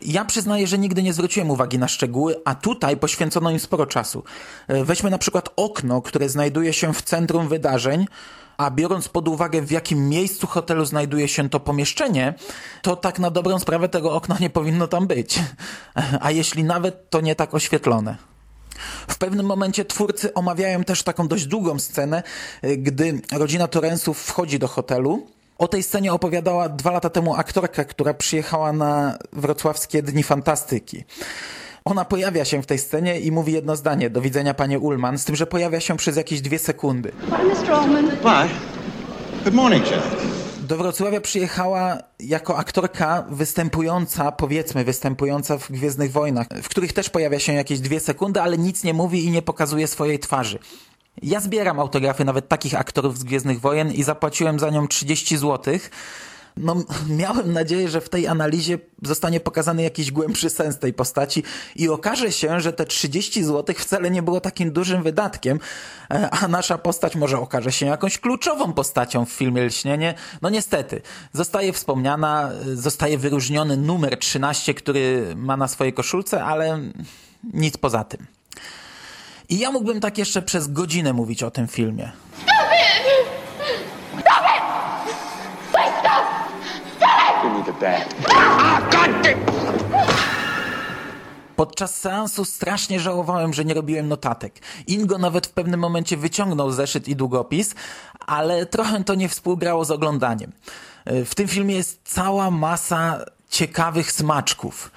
Ja 0.04 0.24
przyznaję, 0.24 0.66
że 0.66 0.78
nigdy 0.78 1.02
nie 1.02 1.12
zwróciłem 1.12 1.50
uwagi 1.50 1.78
na 1.78 1.88
szczegóły, 1.88 2.36
a 2.44 2.54
tutaj 2.54 2.96
poświęcono 2.96 3.50
im 3.50 3.60
sporo 3.60 3.86
czasu. 3.86 4.24
E, 4.68 4.84
Weźmy 4.84 5.10
na 5.10 5.18
przykład 5.18 5.48
okno, 5.56 6.02
które 6.02 6.28
znajduje 6.28 6.72
się 6.72 6.94
w 6.94 7.02
centrum 7.02 7.48
wydarzeń, 7.48 8.06
a 8.56 8.70
biorąc 8.70 9.08
pod 9.08 9.28
uwagę 9.28 9.62
w 9.62 9.70
jakim 9.70 10.08
miejscu 10.08 10.46
hotelu 10.46 10.84
znajduje 10.84 11.28
się 11.28 11.50
to 11.50 11.60
pomieszczenie, 11.60 12.34
to 12.82 12.96
tak 12.96 13.18
na 13.18 13.30
dobrą 13.30 13.58
sprawę 13.58 13.88
tego 13.88 14.12
okna 14.12 14.36
nie 14.40 14.50
powinno 14.50 14.88
tam 14.88 15.06
być. 15.06 15.38
A 16.20 16.30
jeśli 16.30 16.64
nawet, 16.64 17.10
to 17.10 17.20
nie 17.20 17.34
tak 17.34 17.54
oświetlone. 17.54 18.16
W 19.08 19.18
pewnym 19.18 19.46
momencie 19.46 19.84
twórcy 19.84 20.34
omawiają 20.34 20.84
też 20.84 21.02
taką 21.02 21.28
dość 21.28 21.46
długą 21.46 21.78
scenę, 21.78 22.22
y, 22.64 22.76
gdy 22.76 23.20
rodzina 23.32 23.68
Torrensów 23.68 24.18
wchodzi 24.18 24.58
do 24.58 24.68
hotelu. 24.68 25.26
O 25.62 25.68
tej 25.68 25.82
scenie 25.82 26.12
opowiadała 26.12 26.68
dwa 26.68 26.90
lata 26.90 27.10
temu 27.10 27.34
aktorka, 27.34 27.84
która 27.84 28.14
przyjechała 28.14 28.72
na 28.72 29.18
wrocławskie 29.32 30.02
Dni 30.02 30.22
Fantastyki. 30.22 31.04
Ona 31.84 32.04
pojawia 32.04 32.44
się 32.44 32.62
w 32.62 32.66
tej 32.66 32.78
scenie 32.78 33.20
i 33.20 33.32
mówi 33.32 33.52
jedno 33.52 33.76
zdanie, 33.76 34.10
do 34.10 34.20
widzenia 34.20 34.54
panie 34.54 34.78
Ullman, 34.78 35.18
z 35.18 35.24
tym, 35.24 35.36
że 35.36 35.46
pojawia 35.46 35.80
się 35.80 35.96
przez 35.96 36.16
jakieś 36.16 36.40
dwie 36.40 36.58
sekundy. 36.58 37.12
Mr. 37.28 37.72
Allman. 37.72 38.06
Why? 38.06 38.48
Good 39.44 39.54
morning, 39.54 39.90
Jack. 39.90 40.02
Do 40.62 40.76
Wrocławia 40.76 41.20
przyjechała 41.20 41.98
jako 42.20 42.56
aktorka 42.56 43.24
występująca, 43.30 44.32
powiedzmy 44.32 44.84
występująca 44.84 45.58
w 45.58 45.72
Gwiezdnych 45.72 46.12
Wojnach, 46.12 46.46
w 46.62 46.68
których 46.68 46.92
też 46.92 47.10
pojawia 47.10 47.38
się 47.38 47.52
jakieś 47.52 47.80
dwie 47.80 48.00
sekundy, 48.00 48.42
ale 48.42 48.58
nic 48.58 48.84
nie 48.84 48.94
mówi 48.94 49.24
i 49.24 49.30
nie 49.30 49.42
pokazuje 49.42 49.86
swojej 49.86 50.18
twarzy. 50.18 50.58
Ja 51.22 51.40
zbieram 51.40 51.80
autografy 51.80 52.24
nawet 52.24 52.48
takich 52.48 52.74
aktorów 52.74 53.18
z 53.18 53.24
Gwiezdnych 53.24 53.60
Wojen 53.60 53.92
i 53.92 54.02
zapłaciłem 54.02 54.58
za 54.58 54.70
nią 54.70 54.88
30 54.88 55.36
złotych 55.36 55.90
no, 56.56 56.76
miałem 57.08 57.52
nadzieję, 57.52 57.88
że 57.88 58.00
w 58.00 58.08
tej 58.08 58.26
analizie 58.26 58.78
zostanie 59.02 59.40
pokazany 59.40 59.82
jakiś 59.82 60.12
głębszy 60.12 60.50
sens 60.50 60.78
tej 60.78 60.92
postaci 60.92 61.42
i 61.76 61.88
okaże 61.88 62.32
się, 62.32 62.60
że 62.60 62.72
te 62.72 62.84
30 62.84 63.44
zł 63.44 63.74
wcale 63.78 64.10
nie 64.10 64.22
było 64.22 64.40
takim 64.40 64.72
dużym 64.72 65.02
wydatkiem, 65.02 65.60
e, 66.10 66.30
a 66.30 66.48
nasza 66.48 66.78
postać 66.78 67.16
może 67.16 67.38
okaże 67.38 67.72
się 67.72 67.86
jakąś 67.86 68.18
kluczową 68.18 68.72
postacią 68.72 69.24
w 69.24 69.30
filmie 69.30 69.64
Lśnienie. 69.64 70.14
No 70.42 70.50
niestety, 70.50 71.02
zostaje 71.32 71.72
wspomniana, 71.72 72.50
zostaje 72.74 73.18
wyróżniony 73.18 73.76
numer 73.76 74.18
13, 74.18 74.74
który 74.74 75.34
ma 75.36 75.56
na 75.56 75.68
swojej 75.68 75.92
koszulce, 75.92 76.44
ale 76.44 76.80
nic 77.52 77.76
poza 77.76 78.04
tym. 78.04 78.26
I 79.48 79.58
ja 79.58 79.70
mógłbym 79.70 80.00
tak 80.00 80.18
jeszcze 80.18 80.42
przez 80.42 80.68
godzinę 80.72 81.12
mówić 81.12 81.42
o 81.42 81.50
tym 81.50 81.68
filmie. 81.68 82.12
Podczas 91.56 92.00
seansu 92.00 92.44
strasznie 92.44 93.00
żałowałem, 93.00 93.54
że 93.54 93.64
nie 93.64 93.74
robiłem 93.74 94.08
notatek. 94.08 94.60
Ingo 94.86 95.18
nawet 95.18 95.46
w 95.46 95.50
pewnym 95.50 95.80
momencie 95.80 96.16
wyciągnął 96.16 96.70
zeszyt 96.70 97.08
i 97.08 97.16
długopis, 97.16 97.74
ale 98.26 98.66
trochę 98.66 99.04
to 99.04 99.14
nie 99.14 99.28
współgrało 99.28 99.84
z 99.84 99.90
oglądaniem. 99.90 100.52
W 101.06 101.34
tym 101.34 101.48
filmie 101.48 101.74
jest 101.74 102.00
cała 102.04 102.50
masa 102.50 103.24
ciekawych 103.50 104.12
smaczków. 104.12 104.90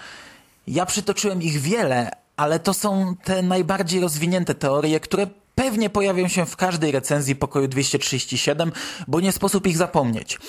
Ja 0.68 0.86
przytoczyłem 0.86 1.42
ich 1.42 1.62
wiele, 1.62 2.12
ale 2.38 2.60
to 2.60 2.74
są 2.74 3.16
te 3.24 3.42
najbardziej 3.42 4.02
rozwinięte 4.02 4.56
teorie, 4.56 5.00
które 5.00 5.28
pewnie 5.56 5.90
pojawią 5.90 6.28
się 6.28 6.46
w 6.46 6.56
każdej 6.56 6.92
recenzji 6.92 7.36
pokoju 7.36 7.68
237, 7.68 8.72
bo 9.08 9.20
nie 9.20 9.32
sposób 9.32 9.68
ich 9.68 9.78
zapomnieć. 9.78 10.40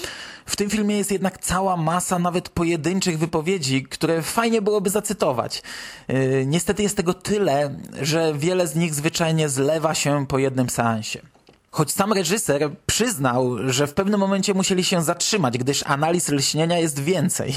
W 0.47 0.57
tym 0.57 0.71
filmie 0.71 0.97
jest 0.97 1.11
jednak 1.11 1.39
cała 1.39 1.77
masa 1.77 2.19
nawet 2.19 2.49
pojedynczych 2.49 3.19
wypowiedzi, 3.19 3.83
które 3.83 4.23
fajnie 4.23 4.63
byłoby 4.63 4.91
zacytować. 4.91 5.63
Yy, 6.09 6.45
niestety 6.47 6.83
jest 6.83 6.97
tego 6.97 7.15
tyle, 7.15 7.79
że 8.03 8.35
wiele 8.35 8.67
z 8.67 8.75
nich 8.75 8.95
zwyczajnie 8.95 9.49
zlewa 9.49 9.95
się 9.95 10.27
po 10.27 10.39
jednym 10.39 10.71
seansie. 10.71 11.21
Choć 11.71 11.93
sam 11.93 12.13
reżyser 12.13 12.71
przyznał, 12.87 13.57
że 13.69 13.87
w 13.87 13.95
pewnym 13.95 14.21
momencie 14.21 14.55
musieli 14.55 14.85
się 14.85 15.03
zatrzymać, 15.03 15.59
gdyż 15.59 15.83
analiz 15.87 16.29
lśnienia 16.29 16.79
jest 16.79 16.99
więcej. 17.01 17.55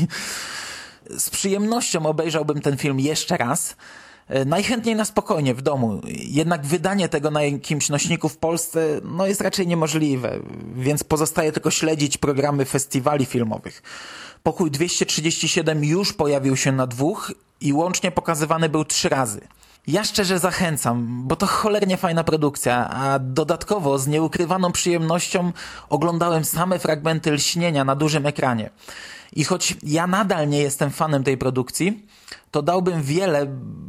Z 1.18 1.30
przyjemnością 1.30 2.06
obejrzałbym 2.06 2.62
ten 2.62 2.78
film 2.78 3.00
jeszcze 3.00 3.38
raz, 3.38 3.76
najchętniej 4.46 4.96
na 4.96 5.06
spokojnie 5.06 5.56
w 5.56 5.62
domu. 5.62 6.02
Jednak 6.14 6.66
wydanie 6.66 7.10
tego 7.10 7.32
na 7.32 7.44
jakimś 7.44 7.90
nośniku 7.90 8.30
w 8.30 8.38
Polsce 8.38 9.02
no 9.04 9.28
jest 9.28 9.42
raczej 9.42 9.68
niemożliwe, 9.68 10.40
więc 10.76 11.04
pozostaje 11.04 11.52
tylko 11.52 11.72
śledzić 11.72 12.18
programy 12.18 12.66
festiwali 12.66 13.26
filmowych. 13.26 13.84
Pokój 14.44 14.72
237 14.72 15.84
już 15.84 16.14
pojawił 16.14 16.56
się 16.56 16.72
na 16.72 16.88
dwóch 16.88 17.32
i 17.62 17.74
łącznie 17.74 18.12
pokazywany 18.12 18.70
był 18.70 18.86
trzy 18.86 19.10
razy. 19.10 19.42
Ja 19.88 20.04
szczerze 20.04 20.40
zachęcam, 20.40 21.28
bo 21.28 21.36
to 21.36 21.48
cholernie 21.48 21.98
fajna 21.98 22.24
produkcja, 22.24 22.90
a 22.90 23.20
dodatkowo 23.20 24.00
z 24.00 24.08
nieukrywaną 24.08 24.72
przyjemnością 24.72 25.52
oglądałem 25.90 26.46
same 26.46 26.80
fragmenty 26.80 27.32
lśnienia 27.32 27.84
na 27.84 27.96
dużym 27.96 28.26
ekranie. 28.26 28.70
I 29.34 29.44
choć 29.44 29.76
ja 29.84 30.08
nadal 30.08 30.50
nie 30.50 30.60
jestem 30.60 30.92
fanem 30.92 31.24
tej 31.24 31.38
produkcji, 31.38 32.06
to 32.52 32.62
dałbym 32.62 33.04
wiele, 33.04 33.46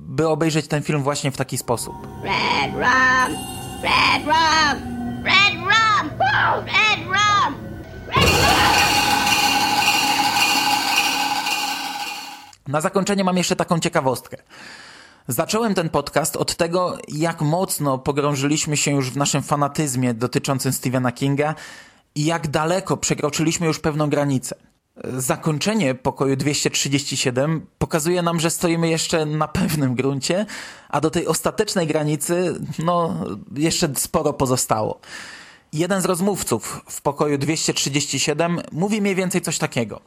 by 0.08 0.28
obejrzeć 0.28 0.68
ten 0.68 0.82
film 0.82 1.02
właśnie 1.02 1.30
w 1.30 1.36
taki 1.36 1.58
sposób. 1.58 1.94
Red 2.22 2.72
rum! 2.72 3.36
Red 3.82 4.24
rum! 4.24 5.00
Red 5.24 5.54
rum! 5.54 6.10
Red 6.66 7.06
rum! 7.06 7.54
Red 8.06 8.26
rum! 8.26 8.50
Na 12.68 12.80
zakończenie 12.80 13.24
mam 13.24 13.36
jeszcze 13.36 13.56
taką 13.56 13.78
ciekawostkę. 13.78 14.36
Zacząłem 15.28 15.74
ten 15.74 15.88
podcast 15.88 16.36
od 16.36 16.56
tego, 16.56 16.98
jak 17.08 17.40
mocno 17.40 17.98
pogrążyliśmy 17.98 18.76
się 18.76 18.90
już 18.90 19.10
w 19.10 19.16
naszym 19.16 19.42
fanatyzmie 19.42 20.14
dotyczącym 20.14 20.72
Stephena 20.72 21.12
Kinga 21.12 21.54
i 22.14 22.24
jak 22.24 22.48
daleko 22.48 22.96
przekroczyliśmy 22.96 23.66
już 23.66 23.78
pewną 23.78 24.10
granicę 24.10 24.56
zakończenie 25.04 25.94
pokoju 25.94 26.36
237 26.36 27.66
pokazuje 27.78 28.22
nam, 28.22 28.40
że 28.40 28.50
stoimy 28.50 28.88
jeszcze 28.88 29.26
na 29.26 29.48
pewnym 29.48 29.94
gruncie, 29.94 30.46
a 30.88 31.00
do 31.00 31.10
tej 31.10 31.26
ostatecznej 31.26 31.86
granicy, 31.86 32.60
no, 32.78 33.24
jeszcze 33.56 33.88
sporo 33.94 34.32
pozostało. 34.32 35.00
Jeden 35.72 36.02
z 36.02 36.04
rozmówców 36.04 36.80
w 36.86 37.02
pokoju 37.02 37.38
237 37.38 38.60
mówi 38.72 39.00
mniej 39.00 39.14
więcej 39.14 39.40
coś 39.40 39.58
takiego. 39.58 40.00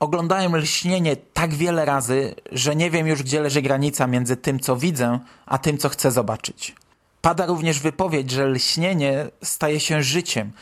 Oglądałem 0.00 0.56
lśnienie 0.56 1.16
tak 1.16 1.54
wiele 1.54 1.84
razy, 1.84 2.34
że 2.52 2.76
nie 2.76 2.90
wiem 2.90 3.06
już, 3.06 3.22
gdzie 3.22 3.40
leży 3.40 3.62
granica 3.62 4.06
między 4.06 4.36
tym, 4.36 4.60
co 4.60 4.76
widzę, 4.76 5.18
a 5.46 5.58
tym, 5.58 5.78
co 5.78 5.88
chcę 5.88 6.10
zobaczyć. 6.10 6.74
Pada 7.20 7.46
również 7.46 7.80
wypowiedź, 7.80 8.30
że 8.30 8.46
lśnienie 8.46 9.26
staje 9.42 9.80
się 9.80 10.02
życiem 10.02 10.52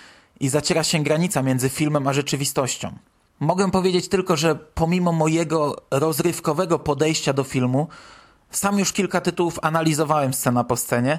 i 0.41 0.49
zaciera 0.49 0.85
się 0.85 1.03
granica 1.03 1.43
między 1.43 1.69
filmem 1.69 2.09
a 2.09 2.13
rzeczywistością. 2.13 2.99
Mogę 3.41 3.71
powiedzieć 3.71 4.09
tylko, 4.09 4.37
że 4.37 4.55
pomimo 4.55 5.13
mojego 5.13 5.77
rozrywkowego 5.91 6.79
podejścia 6.79 7.33
do 7.33 7.45
filmu, 7.45 7.89
sam 8.51 8.79
już 8.79 8.93
kilka 8.93 9.21
tytułów 9.21 9.59
analizowałem 9.63 10.35
scena 10.35 10.65
po 10.65 10.77
scenie, 10.77 11.19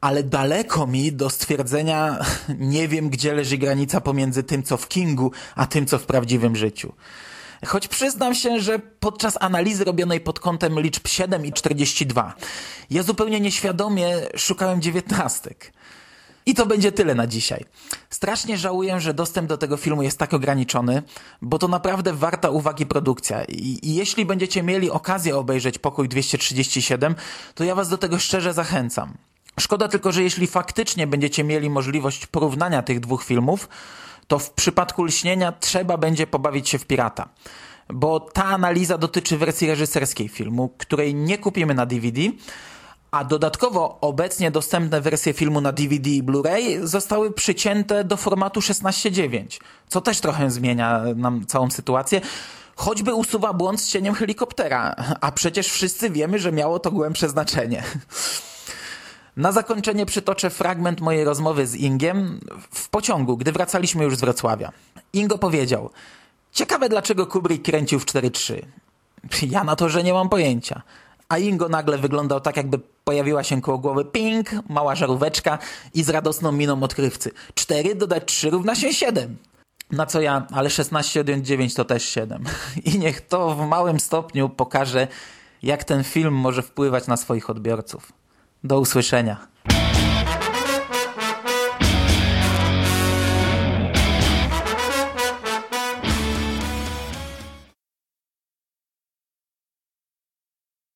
ale 0.00 0.22
daleko 0.22 0.86
mi 0.86 1.12
do 1.12 1.30
stwierdzenia 1.30 2.18
nie 2.58 2.88
wiem, 2.88 3.10
gdzie 3.10 3.34
leży 3.34 3.58
granica 3.58 4.00
pomiędzy 4.00 4.42
tym, 4.42 4.62
co 4.62 4.76
w 4.76 4.88
Kingu, 4.88 5.32
a 5.54 5.66
tym, 5.66 5.86
co 5.86 5.98
w 5.98 6.06
prawdziwym 6.06 6.56
życiu. 6.56 6.92
Choć 7.66 7.88
przyznam 7.88 8.34
się, 8.34 8.60
że 8.60 8.78
podczas 8.78 9.38
analizy 9.40 9.84
robionej 9.84 10.20
pod 10.20 10.40
kątem 10.40 10.80
liczb 10.80 11.06
7 11.08 11.46
i 11.46 11.52
42, 11.52 12.34
ja 12.90 13.02
zupełnie 13.02 13.40
nieświadomie 13.40 14.08
szukałem 14.36 14.82
dziewiętnastek. 14.82 15.72
I 16.46 16.54
to 16.54 16.66
będzie 16.66 16.92
tyle 16.92 17.14
na 17.14 17.26
dzisiaj. 17.26 17.64
Strasznie 18.10 18.58
żałuję, 18.58 19.00
że 19.00 19.14
dostęp 19.14 19.48
do 19.48 19.58
tego 19.58 19.76
filmu 19.76 20.02
jest 20.02 20.18
tak 20.18 20.34
ograniczony, 20.34 21.02
bo 21.42 21.58
to 21.58 21.68
naprawdę 21.68 22.12
warta 22.12 22.50
uwagi 22.50 22.86
produkcja. 22.86 23.44
I, 23.44 23.78
I, 23.82 23.94
jeśli 23.94 24.26
będziecie 24.26 24.62
mieli 24.62 24.90
okazję 24.90 25.36
obejrzeć 25.36 25.78
Pokój 25.78 26.08
237, 26.08 27.14
to 27.54 27.64
ja 27.64 27.74
was 27.74 27.88
do 27.88 27.98
tego 27.98 28.18
szczerze 28.18 28.52
zachęcam. 28.52 29.14
Szkoda 29.60 29.88
tylko, 29.88 30.12
że 30.12 30.22
jeśli 30.22 30.46
faktycznie 30.46 31.06
będziecie 31.06 31.44
mieli 31.44 31.70
możliwość 31.70 32.26
porównania 32.26 32.82
tych 32.82 33.00
dwóch 33.00 33.24
filmów, 33.24 33.68
to 34.26 34.38
w 34.38 34.50
przypadku 34.50 35.04
Lśnienia 35.04 35.52
trzeba 35.52 35.96
będzie 35.96 36.26
pobawić 36.26 36.68
się 36.68 36.78
w 36.78 36.86
pirata. 36.86 37.28
Bo 37.88 38.20
ta 38.20 38.44
analiza 38.44 38.98
dotyczy 38.98 39.38
wersji 39.38 39.68
reżyserskiej 39.68 40.28
filmu, 40.28 40.74
której 40.78 41.14
nie 41.14 41.38
kupimy 41.38 41.74
na 41.74 41.86
DVD, 41.86 42.20
a 43.16 43.24
dodatkowo 43.24 43.98
obecnie 44.00 44.50
dostępne 44.50 45.00
wersje 45.00 45.32
filmu 45.32 45.60
na 45.60 45.72
DVD 45.72 46.10
i 46.10 46.22
Blu-ray 46.22 46.86
zostały 46.86 47.32
przycięte 47.32 48.04
do 48.04 48.16
formatu 48.16 48.60
16:9, 48.60 49.60
co 49.88 50.00
też 50.00 50.20
trochę 50.20 50.50
zmienia 50.50 51.02
nam 51.16 51.46
całą 51.46 51.70
sytuację. 51.70 52.20
Choćby 52.76 53.14
usuwa 53.14 53.52
błąd 53.52 53.80
z 53.80 53.88
cieniem 53.88 54.14
helikoptera, 54.14 54.94
a 55.20 55.32
przecież 55.32 55.68
wszyscy 55.68 56.10
wiemy, 56.10 56.38
że 56.38 56.52
miało 56.52 56.78
to 56.78 56.90
głębsze 56.90 57.28
znaczenie. 57.28 57.82
Na 59.36 59.52
zakończenie 59.52 60.06
przytoczę 60.06 60.50
fragment 60.50 61.00
mojej 61.00 61.24
rozmowy 61.24 61.66
z 61.66 61.74
Ingiem 61.74 62.40
w 62.70 62.88
pociągu, 62.88 63.36
gdy 63.36 63.52
wracaliśmy 63.52 64.04
już 64.04 64.16
z 64.16 64.20
Wrocławia. 64.20 64.72
Ingo 65.12 65.38
powiedział: 65.38 65.90
Ciekawe, 66.52 66.88
dlaczego 66.88 67.26
Kubrick 67.26 67.64
kręcił 67.64 68.00
w 68.00 68.04
4.3. 68.04 68.62
Ja 69.50 69.64
na 69.64 69.76
to, 69.76 69.88
że 69.88 70.02
nie 70.02 70.12
mam 70.12 70.28
pojęcia 70.28 70.82
a 71.28 71.38
Ingo 71.38 71.68
nagle 71.68 71.98
wyglądał 71.98 72.40
tak, 72.40 72.56
jakby 72.56 72.78
pojawiła 73.04 73.42
się 73.42 73.60
koło 73.60 73.78
głowy 73.78 74.04
ping, 74.04 74.50
mała 74.68 74.94
żaróweczka 74.94 75.58
i 75.94 76.02
z 76.02 76.08
radosną 76.08 76.52
miną 76.52 76.82
odkrywcy. 76.82 77.30
4 77.54 77.94
dodać 77.94 78.22
3 78.26 78.50
równa 78.50 78.74
się 78.74 78.94
7. 78.94 79.36
Na 79.90 80.06
co 80.06 80.20
ja, 80.20 80.46
ale 80.52 80.70
16 80.70 81.20
odjąć 81.20 81.46
9 81.46 81.74
to 81.74 81.84
też 81.84 82.08
7. 82.08 82.44
I 82.84 82.98
niech 82.98 83.20
to 83.20 83.54
w 83.54 83.68
małym 83.68 84.00
stopniu 84.00 84.48
pokaże, 84.48 85.08
jak 85.62 85.84
ten 85.84 86.04
film 86.04 86.34
może 86.34 86.62
wpływać 86.62 87.06
na 87.06 87.16
swoich 87.16 87.50
odbiorców. 87.50 88.12
Do 88.64 88.80
usłyszenia. 88.80 89.46